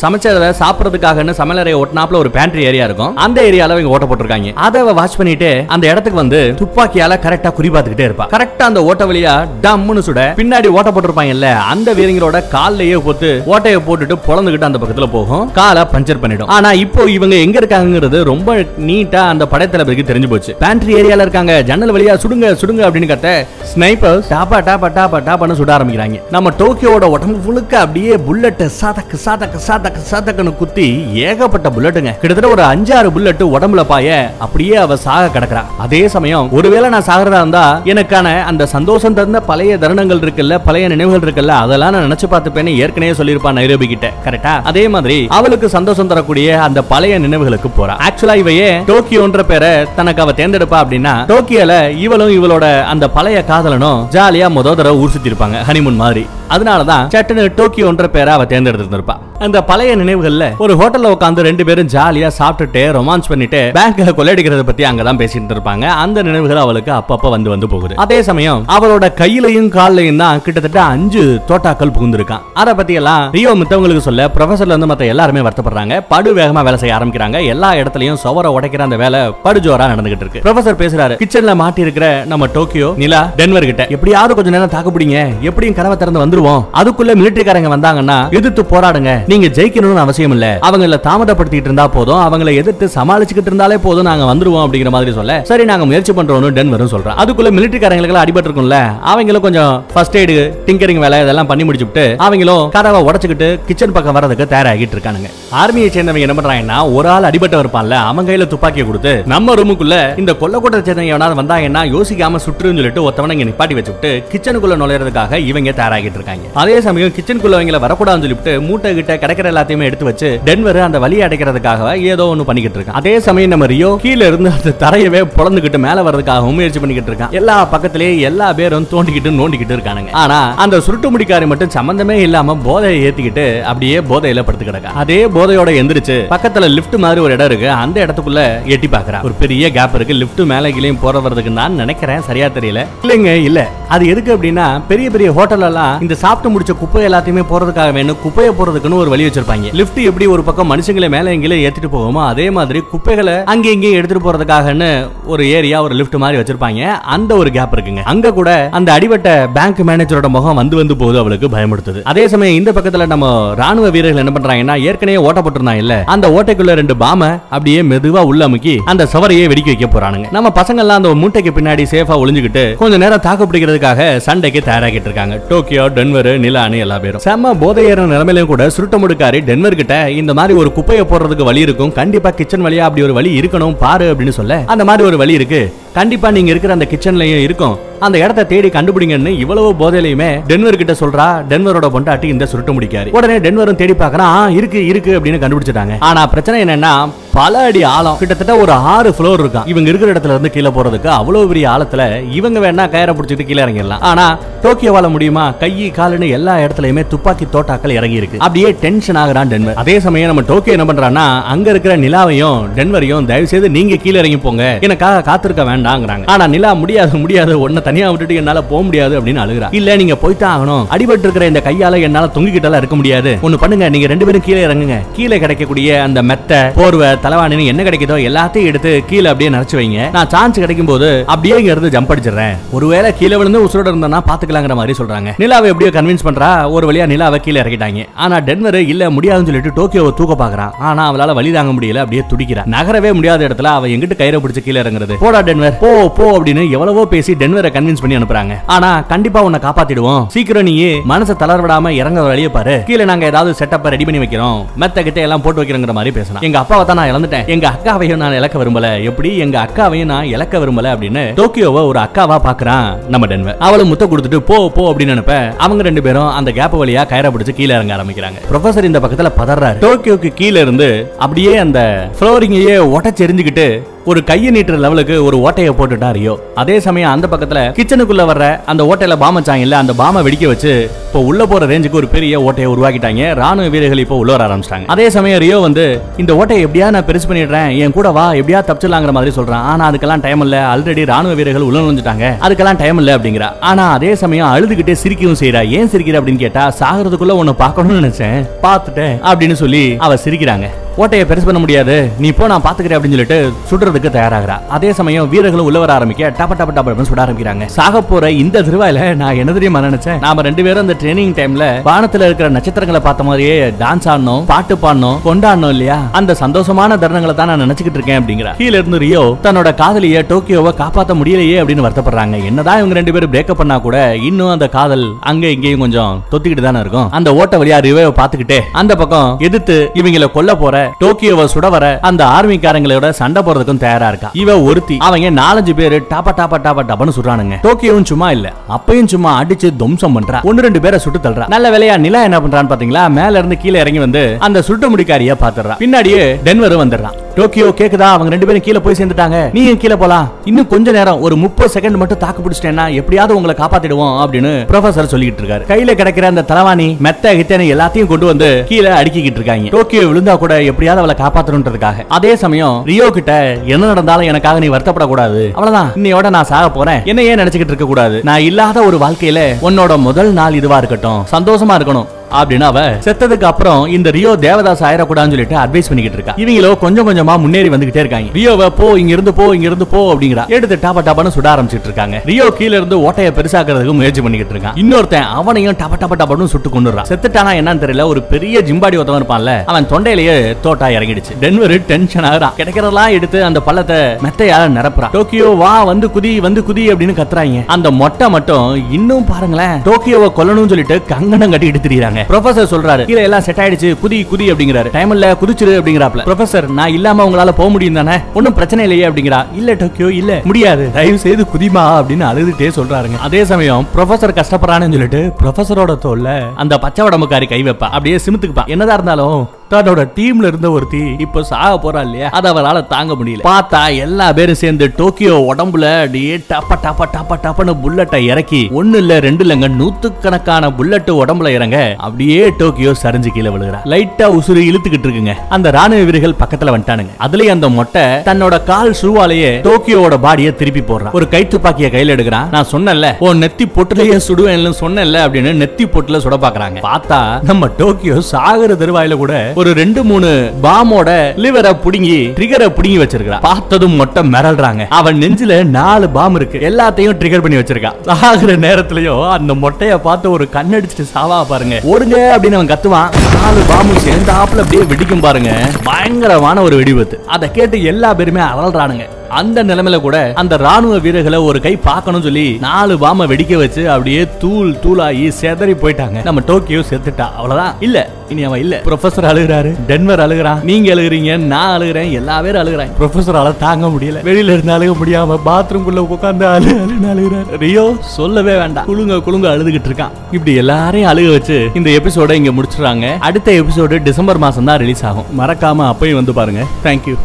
சமைச்சதை 0.03 0.51
சாப்பிடறதுக்காகன்னு 0.63 1.35
சமையலறையை 1.41 1.77
ஒட்டினாப்ல 1.83 2.21
ஒரு 2.23 2.31
பேண்ட்ரி 2.37 2.65
ஏரியா 2.71 2.85
இருக்கும். 2.89 3.13
அந்த 3.25 3.39
ஏரியால 3.49 3.77
இவங்க 3.77 3.95
ஓட்ட 3.95 4.07
போட்டிருக்காங்க. 4.11 4.53
அதை 4.67 4.83
வாட்ச் 4.99 5.17
பண்ணிட்டு 5.21 5.51
அந்த 5.77 5.85
இடத்துக்கு 5.91 6.23
வந்து 6.23 6.41
துப்பாக்கியால 6.61 7.19
கரெக்டா 7.27 7.53
குறி 7.59 7.71
பார்த்துக்கிட்டே 7.75 8.09
இருப்பா. 8.09 8.27
கரெக்டா 8.35 8.65
அந்த 8.71 8.83
ஓட்ட 8.91 9.05
வழியா 9.11 9.35
டம்னு 9.67 10.05
சுட 10.09 10.21
பின்னாடி 10.41 10.71
ஓட்ட 10.77 10.91
போட்டிருப்பாங்கல்ல 10.97 11.51
அந்த 11.73 11.95
வீரங்களோட 12.01 12.41
கால்லையே 12.55 12.99
போட்டு 13.07 13.31
ஓட்டையை 13.53 13.81
போட்டுட்டு 13.89 14.17
பொழந்துகிட்டு 14.29 14.69
அந்த 14.71 14.81
பக்கத்துல 14.83 15.09
போகும். 15.17 15.45
காலை 15.59 15.83
பஞ்சர் 15.95 16.23
பண்ணிடும். 16.25 16.51
ஆனா 16.57 16.73
இப்போ 16.85 17.03
இவங்க 17.17 17.35
எங்க 17.45 17.57
இருக்காங்கிறது 17.63 18.21
ரொம்ப 18.33 18.55
நீட்டா 18.89 19.23
அந்த 19.33 19.47
படைத்தளபதிக்கு 19.53 20.09
தெரிஞ்சு 20.13 20.31
போச்சு. 20.33 20.55
பேண்ட்ரி 20.65 20.95
ஏரியால 21.01 21.27
இருக்காங்க. 21.27 21.55
ஜன்னல் 21.71 21.95
வழியா 21.97 22.15
சுடுங்க 22.25 22.53
சுடுங்க 22.63 22.83
அப்படின்னு 22.89 23.11
கத்த 23.13 23.31
ஸ்னைப்பர் 23.73 24.21
டாப்பா 24.35 24.59
டாப்பா 24.69 24.91
டாப்பா 24.99 25.21
டாப்பான்னு 25.29 25.59
சுட 25.61 25.73
ஆரம்பிக்கிறாங்க. 25.77 26.19
நம்ம 26.37 26.53
டோக்கியோட 26.61 27.05
உடம்பு 27.15 27.39
முழுக்க 27.47 27.73
அப்படியே 27.85 28.15
புல்லட் 28.27 28.65
சதக்க 28.81 29.16
சாதக்கு 29.25 29.59
சாதக்கு 29.67 30.01
சாதக்குன்னு 30.11 30.53
குத்தி 30.61 30.87
ஏகப்பட்ட 31.29 31.69
புல்லட்டுங்க. 31.75 32.13
கிட்டத்தட்ட 32.21 32.51
ஒரு 32.55 32.63
அஞ்சாறு 32.73 33.09
புல்லட் 33.15 33.43
உடம்புல 33.57 33.83
பாய 33.91 34.09
அப்படியே 34.45 34.77
அவ 34.85 34.97
சாக 35.07 35.31
கிடக்குறா. 35.35 35.63
அதே 35.85 36.03
சமயம் 36.15 36.49
ஒருவேளை 36.59 36.89
நான் 36.95 37.07
சாகிறதா 37.09 37.41
இருந்தா 37.43 37.65
எனக்கான 37.93 38.35
அந்த 38.51 38.67
சந்தோஷம் 38.75 39.17
தந்த 39.19 39.41
பழைய 39.51 39.79
தருணங்கள் 39.83 40.23
இருக்குல்ல 40.25 40.59
பழைய 40.69 40.89
நினைவுகள் 40.95 41.25
இருக்குல்ல 41.27 41.55
அதெல்லாம் 41.65 41.95
நான் 41.97 42.07
நினைச்சு 42.09 42.29
பார்த்துப்பேன்னு 42.35 42.77
ஏற்கனவே 42.85 43.17
சொல்லியிருப்பான் 43.21 43.59
நைரோபி 43.61 43.89
கிட்ட. 43.93 44.13
கரெக்டா 44.27 44.55
அதே 44.73 44.85
மாதிரி 44.97 45.19
அவளுக்கு 45.39 45.69
சந்தோஷம் 45.77 46.13
தரக்கூடிய 46.13 46.61
அந்த 46.67 46.83
பழைய 46.93 47.19
நினைவுகளுக்கு 47.27 47.71
போறா. 47.79 47.97
ஆக்சுவலா 48.09 48.37
இவையே 48.45 48.71
டோக்கியோன்ற 48.93 49.43
பேரை 49.53 49.73
தனக்கு 50.01 50.23
அவ 50.27 50.33
தேர்ந்தெடுப்பா 50.41 50.81
அப்படின்னா 50.85 51.15
டோக்கியோல 51.33 51.75
இவளும் 52.07 52.35
இவளோட 52.39 52.65
அந்த 52.95 53.05
பழைய 53.19 53.45
காதலனும் 53.53 54.03
ஜாலியா 54.17 54.49
முத 54.57 54.75
தடவை 54.81 54.99
ஊர் 55.03 55.15
சுத்தி 55.15 55.31
இருப்பாங்க 55.33 55.59
ஹனிமூன் 55.71 56.03
மாதிரி. 56.05 56.25
அதனாலதான் 56.55 57.07
சட்டுன்னு 57.15 57.45
டோக்கியோன்ற 57.61 58.07
பேரை 58.09 58.33
அவ 58.35 58.45
தேர்ந்தெடுத்திருந்திருப்பா. 58.45 59.17
அந்த 59.45 59.59
பழைய 59.69 59.93
நினைவுகள்ல 60.01 60.45
ஒரு 60.65 60.75
ஹோட்டல்ல 60.81 61.09
உட்காந்து 61.15 61.41
ரெண்டு 61.47 61.65
பேரும் 61.69 61.89
ஜாலியா 61.95 62.29
சாப்பிட்டுட்டு 62.39 62.83
ரொமான்ஸ் 62.97 63.29
பண்ணிட்டு 63.31 63.61
பேங்க்ல 63.77 64.13
கொள்ளையடிக்கிறத 64.19 64.63
பத்தி 64.69 64.85
அங்கதான் 64.91 65.19
பேசிட்டு 65.23 65.55
இருப்பாங்க. 65.55 65.85
அந்த 66.05 66.19
நினைவுகள் 66.29 66.61
அவளுக்கு 66.63 66.93
அப்பப்ப 66.99 67.31
வந்து 67.35 67.51
வந்து 67.53 67.67
போகுது. 67.73 67.95
அதே 68.05 68.19
சமயம் 68.29 68.61
அவளோட 68.77 69.07
கையிலையும் 69.21 69.69
கால்லையும் 69.77 70.21
தான் 70.23 70.41
கிட்டத்தட்ட 70.47 70.81
அஞ்சு 70.95 71.25
தோட்டாக்கள் 71.51 71.93
புகுந்திருக்கான். 71.97 72.45
அத 72.63 72.75
பத்தி 72.81 72.95
எல்லாம் 73.01 73.25
ரியோ 73.37 73.53
மித்தவங்களுக்கு 73.61 74.07
சொல்ல 74.09 74.29
ப்ரொஃபசர்ல 74.37 74.75
இருந்து 74.75 74.91
மத்த 74.93 75.13
எல்லாருமே 75.15 75.45
வருத்தப்படுறாங்க. 75.49 76.01
படு 76.13 76.33
வேகமா 76.41 76.63
வேலை 76.69 76.81
செய்ய 76.85 76.97
ஆரம்பிக்கிறாங்க. 76.99 77.45
எல்லா 77.55 77.71
இடத்துலயும் 77.83 78.21
சுவரை 78.25 78.53
உடைக்கிற 78.57 78.87
அந்த 78.89 78.99
வேலை 79.05 79.21
படுஜோரா 79.45 79.91
நடந்துகிட்டு 79.93 80.27
இருக்கு. 80.27 80.45
ப்ரொஃபசர் 80.47 80.81
பேசுறாரு 80.83 81.21
கிச்சன்ல 81.23 81.55
மாட்டி 81.63 81.87
இருக்கிற 81.87 82.09
நம்ம 82.33 82.51
டோக்கியோ 82.57 82.91
நிலா 83.05 83.23
டென்வர் 83.41 83.69
கிட்ட 83.71 83.87
எப்படியாவது 83.97 84.39
கொஞ்ச 84.41 84.51
நேரம் 84.57 84.75
தாக்குப்பிடிங்க. 84.77 85.19
எப்படியும் 85.51 85.79
கனவை 85.81 85.99
திறந்து 86.03 86.25
வந்துருவோம். 86.25 86.65
அதுக்குள்ள 86.81 87.15
மிலிட்டரிக்காரங்க 87.21 87.71
வந்தாங்கன்னா 87.77 88.19
எதிர்த்து 88.41 88.65
போராடுங்க. 88.75 89.13
நீங்க 89.31 89.47
ஜெயிக்கணும்னு 89.57 90.03
அவசியம் 90.03 90.35
இல்ல. 90.35 90.47
அவங்கள 90.69 90.97
தாமதப்படுத்திட்டு 91.07 91.69
இருந்தா 91.69 91.87
போதும். 91.95 92.21
அவங்கள 92.27 92.51
எதிர்த்து 92.61 92.87
சமாளிச்சுக்கிட்டு 92.95 93.51
இருந்தாலே 93.51 93.77
போதும். 93.87 94.07
நாங்க 94.09 94.25
வந்துருவோம் 94.31 94.65
அப்படிங்கிற 94.65 94.91
மாதிரி 94.95 95.13
சொல்ல. 95.19 95.35
சரி 95.51 95.65
நாங்க 95.71 95.85
முயற்சி 95.91 96.13
பண்றோம்னு 96.13 96.51
டென்வரும் 96.59 96.91
சொல்றேன். 96.93 97.17
அதுக்குள்ள 97.23 97.51
மிலிட்டரிக்காரங்களுக்கு 97.57 98.21
அடிபட்டு 98.23 98.49
இருக்கும்ல 98.49 98.79
அவங்களும் 99.13 99.45
கொஞ்சம் 99.47 99.73
ஃபர்ஸ்ட் 99.93 100.19
எய்டு 100.21 100.37
டிங்கரிங் 100.67 101.01
வேலை 101.05 101.19
இதெல்லாம் 101.25 101.51
பண்ணி 101.51 101.65
முடிச்சுட்டு 101.69 102.05
அவங்களும் 102.27 102.69
கதவை 102.77 103.01
உடச்சுக்கிட்டு 103.09 103.49
கிச்சன் 103.69 103.95
பக்கம் 103.97 104.17
வரதுக்கு 104.19 104.47
தயாராகிட்டு 104.55 104.97
இருக்கானுங்க. 104.99 105.31
ஆர்மியை 105.63 105.89
சேர்ந்தவங்க 105.97 106.27
என்ன 106.27 106.37
பண்றாங்கன்னா 106.39 106.79
ஒரு 106.97 107.09
ஆள் 107.15 107.29
அடிபட்டு 107.31 107.63
இருப்பான்ல 107.65 107.99
அவன் 108.11 108.29
கையில 108.31 108.47
துப்பாக்கியை 108.55 108.87
கொடுத்து 108.87 109.15
நம்ம 109.35 109.55
ரூமுக்குள்ள 109.61 109.99
இந்த 110.23 110.35
கொல்லக்கூட்டத்தை 110.41 110.87
சேர்ந்தவங்க 110.89 111.15
எவனாவது 111.17 111.41
வந்தாங்கன்னா 111.43 111.85
யோசிக்காம 111.97 112.43
சுற்றுன்னு 112.47 112.81
சொல்லிட்டு 112.81 113.05
ஒருத்தவனை 113.07 113.39
இங்க 113.39 113.49
நிப்பாட்டி 113.51 113.79
வச்சுட்டு 113.81 114.13
கிச்சனுக்குள்ள 114.33 114.77
நுழையறதுக்காக 114.85 115.43
இவங்க 115.51 115.77
தயாராகிட்டு 115.83 116.21
இருக்காங்க. 116.21 116.47
அதே 116.63 116.79
சமயம் 116.89 117.15
கிச்சனுக்குள்ள 117.19 117.61
இவங்களை 117.61 117.83
வரக்கூடாதுன்னு 117.87 118.27
சொல்லிட்டு 118.27 118.55
மூட்டை 118.69 118.95
கிட்ட 118.95 119.15
கிடைக்கிற 119.17 119.51
எல்லாத்தையுமே 119.53 119.83
எடுத்து 119.83 120.05
வச்சு 120.05 120.41
டென்வர் 120.45 120.81
அந்த 120.81 120.99
வழியை 120.99 121.29
அடைக்கிறதுக்காக 121.29 122.01
ஏதோ 122.01 122.27
ஒன்று 122.27 122.45
பண்ணிக்கிட்டு 122.45 122.81
இருக்கான். 122.81 122.95
அதே 122.95 123.21
சமயம் 123.21 123.51
நம்ம 123.51 123.67
ரியோ 123.67 123.99
கீழே 124.03 124.27
இருந்து 124.27 124.51
அந்த 124.51 124.87
தரையவே 124.87 125.23
பொழந்துகிட்டு 125.37 125.79
மேல 125.79 126.03
வர்றதுக்காக 126.03 126.53
முயற்சி 126.53 126.81
பண்ணிக்கிட்டு 126.81 127.13
இருக்கான். 127.13 127.31
எல்லா 127.31 127.65
பக்கத்திலேயே 127.65 128.21
எல்லா 128.21 128.53
பேரும் 128.53 128.87
தோண்டிக்கிட்டு 128.91 129.31
நோண்டிக்கிட்டு 129.41 129.77
இருக்கானுங்க. 129.77 130.11
ஆனா 130.13 130.55
அந்த 130.55 130.81
சுருட்டு 130.81 131.19
முடிக்காரி 131.19 131.47
மட்டும் 131.47 131.71
சம்பந்தமே 131.71 132.21
இல்லாம 132.21 132.57
போதையை 132.57 133.11
ஏத்திக்கிட்டு 133.11 133.63
அப்படியே 133.63 133.99
போதையில 133.99 134.43
படுத்து 134.43 134.65
கிடக்கா. 134.65 134.93
அதே 134.95 135.27
போதையோட 135.27 135.71
எந்திரிச்சு 135.83 136.17
பக்கத்துல 136.31 136.79
லிப்ட் 136.79 136.97
மாதிரி 136.97 137.21
ஒரு 137.21 137.33
இடம் 137.33 137.47
இருக்கு. 137.47 137.71
அந்த 137.71 138.07
இடத்துக்குள்ள 138.07 138.65
எட்டி 138.65 138.87
பாக்குறா. 138.87 139.23
ஒரு 139.23 139.33
பெரிய 139.39 139.71
கேப் 139.71 139.95
இருக்கு. 139.95 140.15
லிப்ட் 140.15 140.47
மேலே 140.47 140.71
கீழே 140.71 140.93
போற 140.93 141.19
வரதுக்கு 141.19 141.51
நான் 141.51 141.73
நினைக்கிறேன். 141.73 142.21
சரியா 142.21 142.47
தெரியல. 142.47 142.87
இல்லைங்க 143.03 143.35
இல்ல. 143.35 143.69
அது 143.89 144.07
எதுக்கு 144.07 144.37
அப்படின்னா 144.37 144.81
பெரிய 144.89 145.11
பெரிய 145.11 145.33
ஹோட்டல் 145.33 145.61
எல்லாம் 145.61 146.01
இந்த 146.01 146.15
சாப்பிட்டு 146.15 146.61
முடிச்ச 146.61 146.79
குப்பை 146.79 147.07
எல்லாத்தையுமே 147.07 147.45
போறதுக்காக 147.51 147.93
வேணும். 147.93 148.17
குப்பையை 148.23 148.55
போறதுக்குன்னு 148.55 149.01
ஒரு 149.07 149.13
வழி 149.15 149.27
வச்சிருப்பாங்க. 149.27 149.73
லிப்ட் 149.81 149.99
எப்படி 150.11 150.27
ஒரு 150.35 150.43
பக்கம் 150.47 150.71
மனுஷங்களை 150.73 151.09
மேல 151.15 151.33
எங்கேயும் 151.35 151.63
ஏத்திட்டு 151.67 151.89
போகுமோ 151.93 152.21
அதே 152.31 152.47
மாதிரி 152.57 152.79
குப்பைகளை 152.93 153.35
அங்கே 153.53 153.73
இங்கே 153.77 153.91
எடுத்துட்டு 153.99 154.25
போறதுக்காகன்னு 154.27 154.89
ஒரு 155.33 155.43
ஏரியா 155.57 155.79
ஒரு 155.87 155.95
லிப்ட் 155.99 156.17
மாதிரி 156.23 156.39
வச்சிருப்பாங்க. 156.41 156.81
அந்த 157.17 157.33
ஒரு 157.41 157.51
கேப் 157.57 157.75
இருக்குங்க. 157.77 158.03
அங்க 158.13 158.33
கூட 158.39 158.51
அந்த 158.79 158.89
அடிபட்ட 158.97 159.31
பேங்க் 159.57 159.83
மேனேஜரோட 159.89 160.29
முகம் 160.37 160.59
வந்து 160.61 160.77
வந்து 160.81 160.95
போகுது 161.03 161.19
அவளுக்கு 161.23 161.49
பயமுடுத்துது 161.55 162.01
அதே 162.13 162.25
சமயம் 162.33 162.59
இந்த 162.61 162.73
பக்கத்துல 162.77 163.07
நம்ம 163.13 163.27
ராணுவ 163.61 163.91
வீரர்கள் 163.97 164.23
என்ன 164.25 164.33
பண்றாங்கன்னா 164.37 164.77
ஏற்கனவே 164.89 165.19
ஓட்டப்பட்டிருந்தான் 165.27 165.81
இல்ல. 165.83 165.95
அந்த 166.15 166.27
ஓட்டைக்குள்ள 166.37 166.75
ரெண்டு 166.81 166.97
பாம 167.05 167.31
அப்படியே 167.55 167.83
மெதுவா 167.93 168.25
உள்ள 168.31 168.45
அமுக்கி 168.49 168.75
அந்த 168.93 169.09
சவரையே 169.15 169.47
வெடிக்க 169.53 169.71
வைக்க 169.73 169.89
போறானுங்க. 169.95 170.29
நம்ம 170.37 170.53
பசங்க 170.61 170.85
எல்லாம் 170.85 171.01
அந்த 171.03 171.13
மூட்டைக்கு 171.23 171.53
பின்னாடி 171.59 171.87
சேஃபா 171.95 172.17
ஒளிஞ்சுக்கிட்டு 172.23 172.65
கொஞ்ச 172.83 172.97
நேரம் 173.05 173.25
தாக்கு 173.29 173.47
பிடிக்கிறதுக்காக 173.51 174.09
சண்டைக்கு 174.27 174.63
தயாராகிட்டு 174.71 175.09
இருக்காங்க. 175.11 175.37
டோக்கியோ 175.53 175.87
டென்வர் 175.99 176.31
நிலானு 176.47 176.83
எல்லா 176.87 176.99
பேரும். 177.05 177.23
செம்ம 177.29 177.55
போதையேற 177.65 178.07
நிலைமையிலும் 178.15 178.51
கூட 178.53 178.65
சுருட்ட 178.77 178.96
முடுக்காரி 179.03 179.41
டென்வர் 179.49 179.79
கிட்ட 179.81 179.95
இந்த 180.21 180.35
மாதிரி 180.39 180.59
ஒரு 180.59 180.71
குப்பையை 180.73 181.05
போடுறதுக்கு 181.11 181.49
வழி 181.51 181.61
இருக்கும். 181.67 181.93
கண்டிப்பா 181.93 182.31
கிச்சன் 182.31 182.65
வழியா 182.67 182.85
அப்படி 182.89 183.05
ஒரு 183.07 183.15
வழி 183.19 183.41
இருக்கணும். 183.41 183.77
பாரு 183.85 184.07
அப்படின்னு 184.15 184.37
சொல்ல 184.39 184.63
அந்த 184.67 184.85
மாதிரி 184.85 185.07
ஒரு 185.09 185.17
வழி 185.23 185.33
இருக்கு. 185.33 185.61
கண்டிப்பா 185.99 186.31
நீங்க 186.37 186.51
இருக்கிற 186.51 186.73
அந்த 186.73 186.87
கிச்சன்லயும் 186.91 187.43
இருக்கும். 187.49 187.77
அந்த 188.07 188.17
இடத்த 188.19 188.47
தேடி 188.53 188.69
கண்டுபிடிங்கன்னு 188.69 189.33
இவ்வளவு 189.43 189.69
போதையிலுமே 189.83 190.31
டென்வர் 190.51 190.81
கிட்ட 190.81 190.97
சொல்றா. 191.01 191.29
டென்வரோட 191.53 191.89
பொண்டாட்டி 191.95 192.25
இந்த 192.35 192.47
சுருட்டு 192.53 192.75
முடிக்காரு. 192.77 193.11
உடனே 193.19 193.39
டென்வரும் 193.39 193.81
தேடி 193.83 193.93
பார்க்கறான் 193.93 194.49
இருக்கு 194.59 194.87
இருக்கு 194.87 195.21
அப்படின்னு 195.21 195.43
கண்டுபிடிச்சிட்டாங்க. 195.45 195.97
ஆனா 195.99 196.27
பிரச்சனை 196.27 196.65
என்னன்னா 196.65 196.93
பல 197.39 197.65
அடி 197.69 197.83
ஆழம். 197.83 198.19
கிட்டத்தட்ட 198.19 198.57
ஒரு 198.57 198.73
ஆறு 198.73 199.11
ஃப்ளோர் 199.17 199.39
இருக்கும் 199.41 199.67
இவங்க 199.67 199.89
இருக்கிற 199.89 200.13
இடத்துல 200.13 200.35
இருந்து 200.35 200.51
கீழே 200.51 200.69
போறதுக்கு 200.69 201.07
அவ்வளவு 201.07 201.47
பெரிய 201.47 201.69
ஆழத்துல 201.69 202.33
இவங்க 202.33 202.59
வேணா 202.61 202.87
கயிறை 202.95 203.15
பிடிச்சிட்டு 203.17 203.47
கீழே 203.47 203.63
இறங்கிடலாம். 203.63 204.01
ஆனா 204.01 204.39
டோக்கியோ 204.63 204.93
வாழ 204.93 205.09
முடியுமா? 205.09 205.51
கை 205.51 205.93
காலுன்னு 205.97 206.31
எல்லா 206.31 206.57
இடத்துலயுமே 206.57 207.07
துப்பாக்கி 207.09 207.47
தோட்டாக்கள் 207.53 207.95
இறங்கி 207.99 208.17
இருக்கு 208.21 208.39
அப்படியே 208.39 208.71
டென்ஷன் 208.73 209.17
ஆகுறான் 209.17 209.51
டென்வர். 209.53 209.75
அதே 209.75 210.01
சமயம் 210.01 210.27
நம்ம 210.27 210.43
டோக்கியோ 210.53 210.77
என்ன 210.77 210.87
பண்றான்னா 210.93 211.45
அங்க 211.45 211.71
இருக்கிற 211.71 211.97
நிலாவையும் 211.97 212.65
டென்வரையும் 212.77 213.25
தயவு 213.25 213.47
செய்து 213.47 213.71
நீங்க 213.71 213.97
கீழே 213.97 214.19
இறங்கி 214.19 214.39
போங்க. 214.39 214.79
எனக்காக 214.81 215.23
காத்திருக்க 215.23 215.63
வேண்டாங்கிறாங்க. 215.63 216.27
ஆனா 216.27 216.47
நிலா 216.47 216.73
முடியாது 216.73 217.17
முடியாது. 217.17 217.69
ஒன்ன 217.69 217.83
தனியா 217.83 218.09
விட்டுட்டு 218.09 218.35
என்னால 218.35 218.63
போக 218.63 218.83
முடியாது 218.83 219.21
அப்படின்னு 219.21 219.43
அழுகிறா. 219.45 219.69
இல்ல 219.71 219.97
நீங்க 219.97 220.19
போய்தான் 220.23 220.55
ஆகணும். 220.57 220.85
அடிபட்டு 220.91 221.27
இருக்கிற 221.27 221.47
இந்த 221.47 221.63
கையால 221.65 222.01
என்னால 222.01 222.27
தொங்கிக்கிட்டால 222.35 222.77
இருக்க 222.77 222.97
முடியாது. 222.97 223.39
ஒண்ணு 223.43 223.57
பண்ணுங்க. 223.57 223.89
நீங்க 223.89 224.07
ரெண்டு 224.07 224.25
பேரும் 224.25 224.43
கீழே 224.45 224.65
இறங்குங்க. 224.67 224.99
கீழே 225.13 225.39
கிடைக்கக்கூடிய 225.39 226.03
அந்த 226.03 226.23
மெத்த 226.23 226.73
போர்வை 226.75 227.25
தலைவாணின்னு 227.27 227.71
என்ன 227.73 227.83
கிடைக்குதோ 227.89 228.19
எல்லாத்தையும் 228.31 228.71
எடுத்து 228.73 228.91
கீழே 229.11 229.29
அப்படியே 229.33 229.53
நினைச்சு 229.57 229.79
வைங்க. 229.81 230.01
நான் 230.17 230.33
சான்ஸ் 230.37 230.63
கிடைக்கும் 230.65 230.91
போது 230.93 231.11
அப்படியே 231.33 231.55
இங்க 231.61 231.73
இருந்து 231.75 231.93
ஜம்ப் 231.97 232.13
அடிச்சிடுறேன். 232.15 232.55
ஒருவேளை 232.79 233.09
கீழே 233.21 233.37
விழுந்து 233.41 233.63
உசுரோட 233.67 233.89
இருந்தனா 233.93 234.21
பாத்துக்கலாங்கிற 234.31 234.75
மாதிரி 234.81 234.95
சொல்றாங்க. 235.01 235.31
நிலாவை 235.43 235.69
எப்படியோ 235.73 235.91
கன்வின்ஸ் 235.97 236.25
பண்றா 236.27 236.51
ஒரு 236.75 236.85
வழியா 236.89 237.07
நிலாவை 237.13 237.39
கீழே 237.47 237.59
இறக்கிட்டாங்க. 237.63 238.03
ஆனா 238.25 238.37
டென்வர் 238.49 238.79
இல்ல 238.93 239.11
முடியாதுன்னு 239.17 239.49
சொல்லிட்டு 239.51 239.73
டோக்கியோவை 239.79 240.13
தூக்க 240.19 240.35
பாக்குறான் 240.43 240.73
ஆனா 240.89 241.03
அவளால 241.11 241.35
வழி 241.39 241.51
தாங்க 241.57 241.73
முடியல 241.79 242.03
அப்படியே 242.05 242.23
துடிக்கிறா. 242.33 242.65
நகரவே 242.75 243.11
முடியாத 243.19 243.41
இடத்துல 243.49 243.71
அவ 243.79 243.89
எங்கிட்டு 243.95 244.19
கயிறை 244.21 244.41
பிடிச்சு 244.45 244.63
கீழே 244.67 244.79
இறங்குறது? 244.85 245.17
போடா 245.25 245.41
டென்வர் 245.49 245.77
போ 245.83 245.91
போ 246.19 246.27
அப்படின்னு 246.37 246.65
எவ்வளவோ 246.77 247.05
பேசி 247.15 247.35
டென்வரை 247.43 247.73
கன்வின்ஸ் 247.77 248.03
பண்ணி 248.05 248.19
அனுப்புறாங்க. 248.21 248.57
ஆனா 248.77 248.91
கண்டிப்பா 249.13 249.43
உன்னை 249.49 249.61
காப்பாத்திடுவோம். 249.67 250.23
சீக்கிரம் 250.37 250.69
நீ 250.71 250.75
மனசை 251.13 251.37
தளர்விடாம 251.43 251.95
இறங்க 252.01 252.29
வழியை 252.31 252.53
பாரு. 252.59 252.77
கீழே 252.91 253.07
நாங்க 253.13 253.27
ஏதாவது 253.33 253.53
செட்டப்பை 253.63 253.95
ரெடி 253.97 254.07
பண்ணி 254.11 254.23
வைக்கிறோம். 254.25 254.59
மெத்த 254.85 255.03
கிட்ட 255.09 255.27
எல்லாம் 255.27 255.45
போட்டு 255.47 255.63
வைக்கிறோங்கிற 255.63 255.95
மாதிரி 256.01 256.15
பேசலாம் 256.21 256.47
எங்க 256.49 256.59
அப்பாவை 256.65 256.85
தான் 256.87 257.01
நான் 257.01 257.13
இழந்துட்டேன் 257.17 257.47
எங்க 257.55 257.67
அக்காவையும் 257.75 258.21
நான் 258.23 258.39
இழக்க 258.41 258.57
விரும்பல. 258.63 258.89
எப்படி 259.11 259.31
எங்க 259.45 259.57
அக்காவையும் 259.67 260.11
நான் 260.13 260.31
இழக்க 260.35 260.59
விரும்பல 260.63 260.93
அப்படின்னு 260.95 261.25
டோக்கியோவை 261.41 261.83
ஒரு 261.91 262.01
அக்காவா 262.05 262.39
பாக்குறான் 262.49 262.89
நம்ம 263.15 263.27
டென்வர். 263.33 263.59
அவளும் 263.69 263.91
முத்த 263.93 264.07
கொடுத்துட்டு 264.13 264.41
போ 264.51 264.59
போ 264.77 264.85
அப்படின்னு 264.93 265.15
நினைப்ப. 265.15 265.37
அவங்க 265.67 265.83
ரெண்டு 265.89 266.05
பேரும் 266.09 266.31
அந்த 266.39 266.53
கேப் 266.61 266.79
வழியா 266.83 267.05
கயிறை 267.15 267.31
பிடிச்சு 267.35 267.59
கீழே 267.59 267.75
இறங்க 267.79 267.97
ஆரம்பிக்கிறாங்க. 267.97 268.41
ப்ரொஃபசர் 268.53 268.91
இந்த 268.91 269.01
பக்கத்துல 269.05 269.33
பதறாரு. 269.41 269.83
டோக்கியோக்கு 269.87 270.31
கீழே 270.41 270.61
இருந்து 270.67 270.89
அப்படியே 271.25 271.53
அந்த 271.67 271.81
ஃப்ளோரிங்கையே 272.19 272.79
உடச்செறிஞ்சுக்கிட்டு 272.97 273.69
ஒரு 274.11 274.21
கையை 274.25 274.51
நீட்டுற 274.55 274.77
லெவலுக்கு 274.83 275.15
ஒரு 275.29 275.37
ஓட்டையை 275.45 275.71
போட்டுட்டா 275.79 276.09
ரியோ 276.17 276.35
அதே 276.63 276.75
சமயம் 276.85 277.13
அந்த 277.13 277.27
பக்கத்துல 277.31 277.61
கிச்சனுக்குள்ள 277.79 278.25
வர்ற 278.29 278.45
அந்த 278.71 278.83
ஓட்டையில 278.91 279.15
பாமச்சாங்க 279.23 279.65
இல்ல 279.67 279.77
அந்த 279.83 279.93
பாமை 280.01 280.21
வெடிக்க 280.27 280.47
வச்சு 280.51 280.73
இப்போ 281.07 281.21
உள்ள 281.29 281.43
போற 281.51 281.67
ரேஞ்சுக்கு 281.71 281.99
ஒரு 282.01 282.09
பெரிய 282.15 282.41
ஓட்டையை 282.49 282.69
உருவாக்கிட்டாங்க. 282.75 283.23
ராணுவ 283.41 283.67
வீரர்கள் 283.75 284.03
இப்போ 284.05 284.17
உள்ள 284.23 284.31
வர 284.35 284.45
ஆரம்பிச்சிட்டாங்க. 284.47 284.87
அதே 284.95 285.07
சமயம் 285.17 285.43
ரியோ 285.45 285.59
வந்து 285.67 285.87
இந்த 286.23 286.33
ஓட்டையை 286.41 286.63
எப்படியா 286.67 286.91
நான் 286.97 287.06
பெருசு 287.07 287.27
பண்ணிடுறேன். 287.29 287.79
என் 287.79 287.93
கூட 287.93 288.11
வா 288.11 288.33
எப்படியா 288.33 288.61
தப்பிச்சிடலாங்கிற 288.69 289.13
மாதிரி 289.13 289.35
சொல்றான். 289.37 289.65
ஆனா 289.73 289.91
அதுக்கெல்லாம் 289.91 290.21
டைம் 290.21 290.41
இல்ல. 290.41 290.77
ஆல்ரெடி 290.77 291.07
ராணுவ 291.07 291.35
வீரர்கள் 291.35 291.63
உள்ள 291.63 291.79
நுழைஞ்சிட்டாங்க. 291.79 292.35
அதுக்கெல்லாம் 292.41 292.77
டைம் 292.77 292.97
இல்ல 292.97 293.17
அப்படிங்கிறா. 293.17 293.51
ஆனா 293.61 293.93
அதே 293.93 294.15
சமயம் 294.15 294.55
அழுதுகிட்டே 294.55 294.97
சிரிக்கவும் 295.03 295.41
செய்யறா 295.41 295.69
ஏன் 295.69 295.89
சிரிக்கிற 295.89 296.21
அப்படின்னு 296.21 296.45
கேட்டா 296.47 296.73
சாகிறதுக்குள்ள 296.81 297.39
உன்னை 297.43 297.53
பார்க்கணும்னு 297.53 298.01
நினைச்சேன். 298.01 298.47
பார்த்துட்டேன் 298.63 299.17
அப்படின்னு 299.33 299.53
சொல்லி 299.53 299.97
அவ 299.99 300.15
சிரிக்கிறாங்க. 300.15 300.69
ஓட்டையை 301.03 301.25
பெருசு 301.31 301.47
பண்ண 301.47 301.61
முடியாது. 301.63 301.95
நீ 302.25 302.29
போ 302.37 302.45
நான் 302.51 302.63
பாத்துக்கிறேன் 302.67 302.97
அப்படின்னு 302.99 303.17
சொல்லிட்டு 303.17 303.39
சுடுறதுக்கு 303.71 304.11
தயாராகிறா. 304.15 304.55
அதே 304.77 304.91
சமயம் 304.99 305.27
வீரர்களும் 305.33 305.67
உள்ள 305.69 305.79
வர 305.83 305.91
ஆரம்பிக்க 305.97 306.31
டப்ப 306.39 306.55
டப்ப 306.61 306.73
டப்ப 306.77 307.05
சுட 307.09 307.21
ஆரம்பிக்கிறாங்க. 307.25 307.65
சாக 307.75 308.01
போற 308.11 308.31
இந்த 308.43 308.63
திருவாயில 308.69 309.01
நான் 309.23 309.39
என்ன 309.41 309.53
தெரியுமா 309.57 309.81
நினைச்சேன்? 309.87 310.21
நாம 310.25 310.43
ரெண்டு 310.47 310.63
பேரும் 310.67 310.85
அந்த 310.85 310.97
ட்ரைனிங் 311.03 311.35
டைம்ல 311.39 311.67
வானத்துல 311.89 312.29
இருக்கிற 312.29 312.49
நட்சத்திரங்களை 312.55 313.01
பார்த்த 313.07 313.27
மாதிரியே 313.29 313.57
டான்ஸ் 313.83 314.09
ஆடணும் 314.13 314.47
பாட்டு 314.53 314.77
பாடணும் 314.85 315.19
கொண்டாடணும் 315.27 315.75
இல்லையா? 315.77 315.99
அந்த 316.21 316.37
சந்தோஷமான 316.43 316.99
தருணங்களை 317.03 317.35
தான் 317.41 317.53
நான் 317.53 317.65
நினைச்சுக்கிட்டு 317.65 318.01
இருக்கேன் 318.01 318.21
அப்படிங்கிற. 318.21 318.55
கீழ 318.61 318.73
இருந்து 318.81 319.03
ரியோ 319.05 319.25
தன்னோட 319.47 319.75
காதலிய 319.83 320.25
டோக்கியோவை 320.33 320.73
காப்பாத்த 320.81 321.19
முடியலையே 321.21 321.59
அப்படின்னு 321.63 321.87
வருத்தப்படுறாங்க. 321.89 322.43
என்னதான் 322.51 322.81
இவங்க 322.83 322.99
ரெண்டு 323.01 323.15
பேரும் 323.17 323.35
பிரேக்கப் 323.37 323.61
பண்ணா 323.63 323.79
கூட 323.89 323.99
இன்னும் 324.31 324.55
அந்த 324.57 324.69
காதல் 324.79 325.07
அங்க 325.33 325.47
இங்கேயும் 325.57 325.85
கொஞ்சம் 325.87 326.25
தொத்திக்கிட்டு 326.33 326.67
தானே 326.69 326.85
இருக்கும். 326.87 327.09
அந்த 327.21 327.29
ஓட்ட 327.43 327.63
வழியா 327.63 327.81
ரியோவை 327.89 328.11
பாத்துக்கிட்டே 328.23 328.61
அந்த 328.83 328.93
பக்கம் 329.03 329.31
எதிர்த்து 329.49 329.79
இவங்களை 330.01 330.31
கொல்ல 330.39 330.53
போற 330.65 330.85
டோக்கியோவை 331.03 331.47
சுட 331.55 331.71
வர 331.71 331.99
அந்த 332.03 332.25
ஆர்மிக்காரங்களோட 332.25 333.11
சண்டை 333.11 333.43
போறதுக்கும் 333.43 333.83
தயாரா 333.85 334.09
இருக்கா? 334.09 334.31
இவ 334.33 334.61
ஒருத்தி. 334.63 334.97
அவங்க 334.99 335.31
நாலஞ்சு 335.43 335.75
பேர் 335.75 335.97
டாப்பா 336.13 336.35
டாப்பா 336.41 336.59
டாப்பா 336.67 336.85
டாப்பான்னு 336.91 337.17
சுடுறானுங்க. 337.19 337.59
டோக்கியோவும் 337.67 338.09
சும்மா 338.13 338.31
இல்ல. 338.31 338.53
அப்பையும் 338.77 339.11
சும்மா 339.15 339.43
அடிச்சு 339.43 339.71
துவம்சம் 339.83 340.17
பண்றா. 340.17 340.41
ஒன்னு 340.43 340.63
ரெண்டு 340.63 340.81
பேரை 340.81 340.99
சுட்டு 340.99 341.19
தள்ளுறா. 341.19 341.49
நல்ல 341.49 341.79
வேலையா 341.79 341.97
நிலா 342.07 342.23
என்ன 342.23 342.39
பண்றான்னு 342.39 342.73
பாத்தீங்களா? 342.73 343.05
மேல 343.19 343.39
இருந்து 343.39 343.59
கீழே 343.59 343.81
இறங்கி 343.81 343.99
வந்து 343.99 344.37
அந்த 344.49 344.63
சுட்டு 344.63 344.91
முடிக்காரிய 344.91 345.37
பாத்துறா 345.45 345.77
பின்னாடியே 345.83 346.25
டென்வரும் 346.49 346.83
வந்துடுறான் 346.83 347.17
டோக்கியோ 347.39 347.67
கேக்குதா? 347.79 348.07
அவங்க 348.17 348.31
ரெண்டு 348.35 348.47
பேரும் 348.47 348.65
கீழே 348.67 348.81
போய் 348.85 348.95
சேர்ந்துட்டாங்க. 348.99 349.39
நீயும் 349.57 349.81
கீழே 349.83 349.97
போலாம். 350.03 350.29
இன்னும் 350.51 350.67
கொஞ்ச 350.67 350.93
நேரம் 350.99 351.21
ஒரு 351.21 351.37
முப்பது 351.37 351.71
செகண்ட் 351.75 352.01
மட்டும் 352.03 352.21
தாக்கு 352.25 352.43
பிடிச்சிட்டேன்னா 352.45 352.85
எப்படியாவது 353.01 353.37
உங்களை 353.39 353.55
காப்பாத்திடுவோம் 353.59 354.15
அப்படின்னு 354.23 354.53
ப்ரொஃபசர் 354.71 355.13
சொல்லிட்டு 355.15 355.43
இருக்காரு. 355.43 355.65
கையில 355.73 355.95
கிடைக்கிற 356.01 356.27
அந்த 356.33 356.45
தலவாணி 356.51 356.89
மெத்த 357.07 357.35
கித்தனை 357.41 357.67
எல்லாத்தையும் 357.75 358.11
கொண்டு 358.13 358.27
வந்து 358.27 358.49
கீழே 358.69 358.91
அடுக்கிக்கிட்டு 359.01 359.41
இருக்காங்க. 359.41 359.69
டோக்கியோ 359.77 360.05
விழுந்தா 360.11 360.37
கூட 360.45 360.55
எப்படியாவது 360.77 361.03
அவளை 361.03 361.17
காப்பாத்தணுன்றதுக்காக. 361.23 362.07
அதே 362.17 362.33
சமயம் 362.45 362.77
ரியோ 362.85 363.07
கிட்ட 363.11 363.33
என்ன 363.75 363.87
நடந்தாலும் 363.87 364.31
எனக்காக 364.33 364.59
நீ 364.59 364.69
வருத்தப்படக்கூடாது. 364.69 365.43
அவ்வளவுதான். 365.59 365.91
இன்னையோட 365.95 366.31
நான் 366.31 366.51
சாக 366.53 366.71
போறேன். 366.71 367.01
என்ன 367.05 367.23
ஏன் 367.23 367.39
நினைச்சுக்கிட்டு 367.39 367.73
இருக்க 367.73 367.85
கூடாது 367.85 368.21
நான் 368.23 368.47
இல்லாத 368.51 368.83
ஒரு 368.83 368.99
வாழ்க்கையில 369.05 369.41
உன்னோட 369.69 369.97
முதல் 370.09 370.33
நாள் 370.33 370.59
இதுவா 370.61 370.77
இருக்கட்டும். 370.77 371.25
சந்தோஷமா 371.33 371.75
இருக்கணும். 371.79 372.07
அப்படின்னு 372.39 372.67
அவ 372.71 372.81
செத்ததுக்கு 373.07 373.47
அப்புறம் 373.51 373.83
இந்த 373.97 374.09
ரியோ 374.17 374.31
தேவதாஸ் 374.45 374.83
ஆயிடக்கூடாதுன்னு 374.89 375.35
சொல்லிட்டு 375.35 375.57
அட்வைஸ் 375.63 375.89
பண்ணிக்கிட்டு 375.91 376.19
இருக்கா. 376.19 376.35
இவங்களோ 376.43 376.71
கொஞ்சம் 376.85 377.07
கொஞ்சமா 377.09 377.35
முன்னேறி 377.45 377.69
வந்துகிட்டே 377.75 378.03
இருக்காங்க. 378.05 378.31
ரியோவை 378.39 378.69
போ 378.79 378.87
இங்க 379.03 379.13
இருந்து 379.17 379.35
போ 379.39 379.45
இங்க 379.57 379.67
இருந்து 379.71 379.87
போ 379.95 380.01
அப்படிங்கிறா. 380.13 380.45
எடுத்து 380.57 380.79
டாப்பா 380.85 381.03
டாப்பான்னு 381.09 381.35
சுட 381.37 381.49
ஆரம்பிச்சிட்டு 381.55 381.89
இருக்காங்க. 381.91 382.17
ரியோ 382.31 382.47
கீழ 382.59 382.73
இருந்து 382.81 382.99
ஓட்டைய 383.09 383.31
பெருசாக்குறதுக்கு 383.39 383.97
முயற்சி 384.01 384.23
பண்ணிக்கிட்டு 384.27 384.55
இருக்கான். 384.57 384.77
இன்னொருத்தன் 384.83 385.29
அவனையும் 385.39 385.79
டப்ப 385.83 386.01
டப்ப 386.03 386.17
டப்பன்னு 386.23 386.53
சுட்டு 386.55 386.71
கொண்டுறான் 386.77 387.09
செத்துட்டானா 387.13 387.53
என்னன்னு 387.61 387.85
தெரியல. 387.85 388.07
ஒரு 388.13 388.23
பெரிய 388.33 388.63
ஜிம்பாடி 388.69 388.99
ஒருத்தவன் 389.01 389.21
இருப்பான்ல 389.23 389.55
அவன் 389.73 389.89
தொண்டையிலேயே 389.93 390.35
தோட்டா 390.67 390.89
இறங்கிடுச்சு. 390.97 391.35
Denver 391.45 391.77
tension 391.93 392.29
ஆகுறான். 392.31 392.55
கிடைக்கிறதெல்லாம் 392.61 393.15
எடுத்து 393.19 393.39
அந்த 393.49 393.61
பள்ளத்தை 393.69 393.99
மெத்தையால 394.27 394.69
நிரப்புறான் 394.79 395.15
டோக்கியோ 395.17 395.51
வா 395.63 395.73
வந்து 395.93 396.09
குதி 396.17 396.35
வந்து 396.49 396.63
குதி 396.69 396.85
அப்படின்னு 396.93 397.19
கத்துறாங்க. 397.21 397.63
அந்த 397.77 397.91
மொட்டை 398.03 398.29
மட்டும் 398.37 398.69
இன்னும் 398.99 399.29
பாருங்களேன் 399.33 399.77
டோக்கியோவை 399.89 400.31
கொல்லணும்னு 400.41 400.73
சொல்லிட்டு 400.75 400.99
கங்கணம் 401.13 401.53
கட்டிட்டு 401.55 401.85
திரியுறாங்க. 401.87 402.16
ப்ரொஃபசர் 402.21 402.73
சொல்றாரு. 402.75 403.05
கீழே 403.05 403.23
எல்லாம் 403.23 403.41
செட் 403.41 403.57
ஆயிடுச்சு. 403.57 403.97
குதி 404.05 404.27
குதி 404.27 404.53
அப்படிங்கிறாரு. 404.53 404.91
டைம் 404.91 405.11
இல்ல 405.11 405.33
குதிச்சிரு 405.33 405.75
அப்படிங்கிறாப்ல 405.81 406.25
ப்ரொஃபசர் 406.27 406.69
நான் 406.69 406.93
இல்லாம 406.93 407.25
உங்களால 407.25 407.51
போக 407.51 407.69
முடியும் 407.69 407.95
தானே? 407.95 408.19
ஒன்னும் 408.35 408.55
பிரச்சனை 408.55 408.85
இல்லையே 408.85 409.09
அப்படிங்கிறா. 409.09 409.47
இல்ல 409.55 409.73
டோக்கியோ 409.73 410.13
இல்ல. 410.13 410.41
முடியாது. 410.45 410.93
தயவு 410.93 411.19
செய்து 411.19 411.45
குதிமா 411.45 411.83
அப்படின்னு 412.01 412.25
அழுதுட்டே 412.31 412.69
சொல்றாருங்க. 412.69 413.19
அதே 413.21 413.45
சமயம் 413.45 413.87
ப்ரொஃபசர் 413.97 414.41
கஷ்டப்படுறான்னு 414.41 414.91
சொல்லிட்டு 414.91 415.33
ப்ரொஃபசரோட 415.43 415.99
தோல்ல 415.99 416.43
அந்த 416.55 416.79
பச்சை 416.79 417.07
உடம்புக்காரி 417.07 417.49
கை 417.49 417.63
வைப்பா. 417.63 417.79
அப்படியே 417.79 418.17
சிமித்துக்குப்பா. 418.17 418.65
என்னதா 418.67 418.93
இருந்தாலும் 418.93 419.49
தன்னோட 419.73 420.01
டீம்ல 420.17 420.49
இருந்த 420.51 420.69
ஒருத்தி 420.71 421.01
இப்ப 421.25 421.43
சாக 421.51 421.71
போறா 421.85 422.01
இல்லையா? 422.07 422.27
அது 422.39 422.47
அவரால 422.51 422.81
தாங்க 422.93 423.13
முடியல. 423.19 423.43
பார்த்தா 423.47 423.81
எல்லா 424.05 424.27
பேரும் 424.39 424.59
சேர்ந்து 424.61 424.87
டோக்கியோ 424.99 425.37
உடம்புல 425.51 425.87
அப்படியே 426.03 426.35
டப்ப 426.51 426.77
டப்ப 426.85 427.07
டப்ப 427.15 427.39
டப்பன்னு 427.45 427.73
புல்லட்டை 427.85 428.21
இறக்கி 428.33 428.61
ஒண்ணு 428.81 429.01
இல்ல 429.03 429.15
ரெண்டு 429.27 429.45
இல்லங்க 429.45 429.69
நூத்துக்கணக்கான 429.81 430.71
புல்லட் 430.79 431.11
உடம்புல 431.23 431.51
இறங்க 431.57 431.79
அப்படியே 432.07 432.43
டோக்கியோ 432.61 432.93
சரிஞ்சு 433.03 433.33
கீழே 433.37 433.51
விழுகிறா. 433.55 433.81
லைட்டா 433.93 434.29
உசுறு 434.39 434.63
இழுத்துக்கிட்டு 434.71 435.09
இருக்குங்க. 435.09 435.35
அந்த 435.57 435.71
ராணுவ 435.79 436.05
வீரர்கள் 436.11 436.37
பக்கத்துல 436.43 436.75
வந்துட்டானுங்க. 436.75 437.13
அதுலயும் 437.27 437.57
அந்த 437.57 437.71
மொட்டை 437.79 438.05
தன்னோட 438.31 438.63
கால் 438.71 438.95
ஷூவாலேயே 439.03 439.51
டோக்கியோவோட 439.69 440.19
பாடியை 440.27 440.53
திருப்பி 440.63 440.85
போடுறான் 440.93 441.17
ஒரு 441.21 441.29
கை 441.35 441.43
துப்பாக்கிய 441.49 441.91
கையில 441.97 442.17
எடுக்கிறான். 442.17 442.49
நான் 442.55 442.71
சொன்னேன்ல 442.75 443.11
ஓ 443.25 443.35
நெத்தி 443.43 443.67
பொட்டுலயே 443.77 444.19
சுடுவேன் 444.29 444.81
சொன்னேன்ல 444.85 445.19
அப்படின்னு 445.27 445.53
நெத்தி 445.65 445.87
பொட்டுல 445.97 446.23
சுட 446.27 446.39
பாக்குறாங்க 446.47 446.79
பார்த்தா 446.89 447.21
நம்ம 447.51 447.73
டோக்கியோ 447.83 448.17
சாகர 448.33 448.73
தருவாயில 448.81 449.15
கூட 449.25 449.35
ஒரு 449.61 449.71
ரெண்டு 449.79 450.01
மூணு 450.05 450.31
பாமோட 450.65 451.11
லிவரை 451.45 451.71
புடுங்கி 451.85 452.17
ட்ரிகரை 452.39 452.67
புடுங்கி 452.77 452.99
வச்சிருக்கா 453.03 453.37
பார்த்ததும் 453.47 453.95
மொட்டை 454.01 454.23
மிரள்றாங்க 454.35 454.83
அவன் 454.99 455.21
நெஞ்சில 455.23 455.55
நாலு 455.77 456.07
பாம் 456.17 456.37
இருக்கு. 456.39 456.59
எல்லாத்தையும் 456.69 457.17
ட்ரிகர் 457.21 457.45
பண்ணி 457.45 457.59
வச்சிருக்கா 457.61 457.93
சாகுற 458.23 458.57
நேரத்திலயும் 458.67 459.23
அந்த 459.37 459.55
மொட்டைய 459.63 459.95
பார்த்து 460.07 460.35
ஒரு 460.37 460.47
கண்ணடிச்சிட்டு 460.57 461.07
சாவா 461.15 461.39
பாருங்க. 461.53 461.79
ஓடுங்க 461.93 462.17
அப்படின்னு 462.35 462.59
அவன் 462.61 462.73
கத்துவான். 462.73 463.11
நாலு 463.37 463.63
பாம்பு 463.73 464.05
சேர்ந்தாப்புல 464.07 464.65
அப்படியே 464.65 464.85
வெடிக்கும் 464.93 465.25
பாருங்க. 465.27 465.51
பயங்கரமான 465.91 466.63
ஒரு 466.63 466.77
வெடிவத்து 466.83 467.19
அதை 467.37 467.49
கேட்டு 467.59 467.83
எல்லா 467.93 468.11
பேருமே 468.21 468.41
அலறானுங்க 468.51 469.07
அந்த 469.29 469.65
நிலைமையில 469.65 470.01
கூட 470.01 470.33
அந்த 470.35 470.57
ராணுவ 470.57 470.99
வீரர்களை 470.99 471.39
ஒரு 471.39 471.61
கை 471.61 471.77
பார்க்கணும் 471.77 472.23
சொல்லி 472.23 472.57
நாலு 472.61 472.97
பாம 472.97 473.27
வெடிக்க 473.27 473.57
வச்சு 473.57 473.91
அப்படியே 473.91 474.27
தூள் 474.39 474.77
தூளாகி 474.85 475.33
செதறி 475.41 475.75
போயிட்டாங்க. 475.83 476.23
நம்ம 476.23 476.41
டோக்கியோ 476.47 476.83
செத்துட்டா. 476.91 477.35
அவ்வளவுதான். 477.35 477.75
இல்ல 477.81 478.11
இனி 478.29 478.43
அவன் 478.43 478.61
இல்ல. 478.61 478.83
ப்ரொஃபசர் 478.85 479.29
அழுகிறாரு. 479.31 479.75
டென்வர் 479.89 480.23
அழுகுறான். 480.27 480.63
நீங்க 480.63 480.95
அழுகுறீங்க 480.95 481.39
நான் 481.39 481.81
அழுகுறேன். 481.81 482.11
எல்லா 482.11 482.43
பேரும் 482.43 482.67
அழுகுறாங்க. 482.67 482.89
ப்ரொஃபசரால 483.01 483.57
தாங்க 483.57 483.87
முடியல. 483.87 484.23
வெளியில 484.25 484.55
இருந்து 484.57 484.73
அழுக 484.73 484.97
முடியாம 485.05 485.39
பாத்ரூம் 485.47 485.85
குள்ள 485.85 486.09
உட்காந்து 486.11 486.43
அழு 486.43 486.67
அழுன்னு 486.67 487.11
அழுகிறாரு. 487.15 487.59
ரியோ 487.59 487.97
சொல்லவே 488.01 488.57
வேண்டாம். 488.57 488.87
குழுங்க 488.87 489.13
குழுங்க 489.13 489.49
அழுதுகிட்டு 489.55 489.91
இருக்கான். 489.91 490.15
இப்படி 490.33 490.55
எல்லாரையும் 490.55 491.11
அழுக 491.11 491.31
வச்சு 491.31 491.71
இந்த 491.75 491.91
எபிசோட 491.91 492.31
இங்க 492.31 492.51
முடிச்சிடுறாங்க. 492.51 493.19
அடுத்த 493.19 493.53
எபிசோடு 493.53 494.03
டிசம்பர் 494.03 494.39
மாசம் 494.39 494.65
தான் 494.65 494.79
ரிலீஸ் 494.79 495.05
ஆகும். 495.05 495.25
மறக்காம 495.39 495.95
அப்பயும் 495.95 496.15
வந்து 496.15 496.33
பாருங்க. 496.33 496.65
தேங்க்யூ 496.85 497.17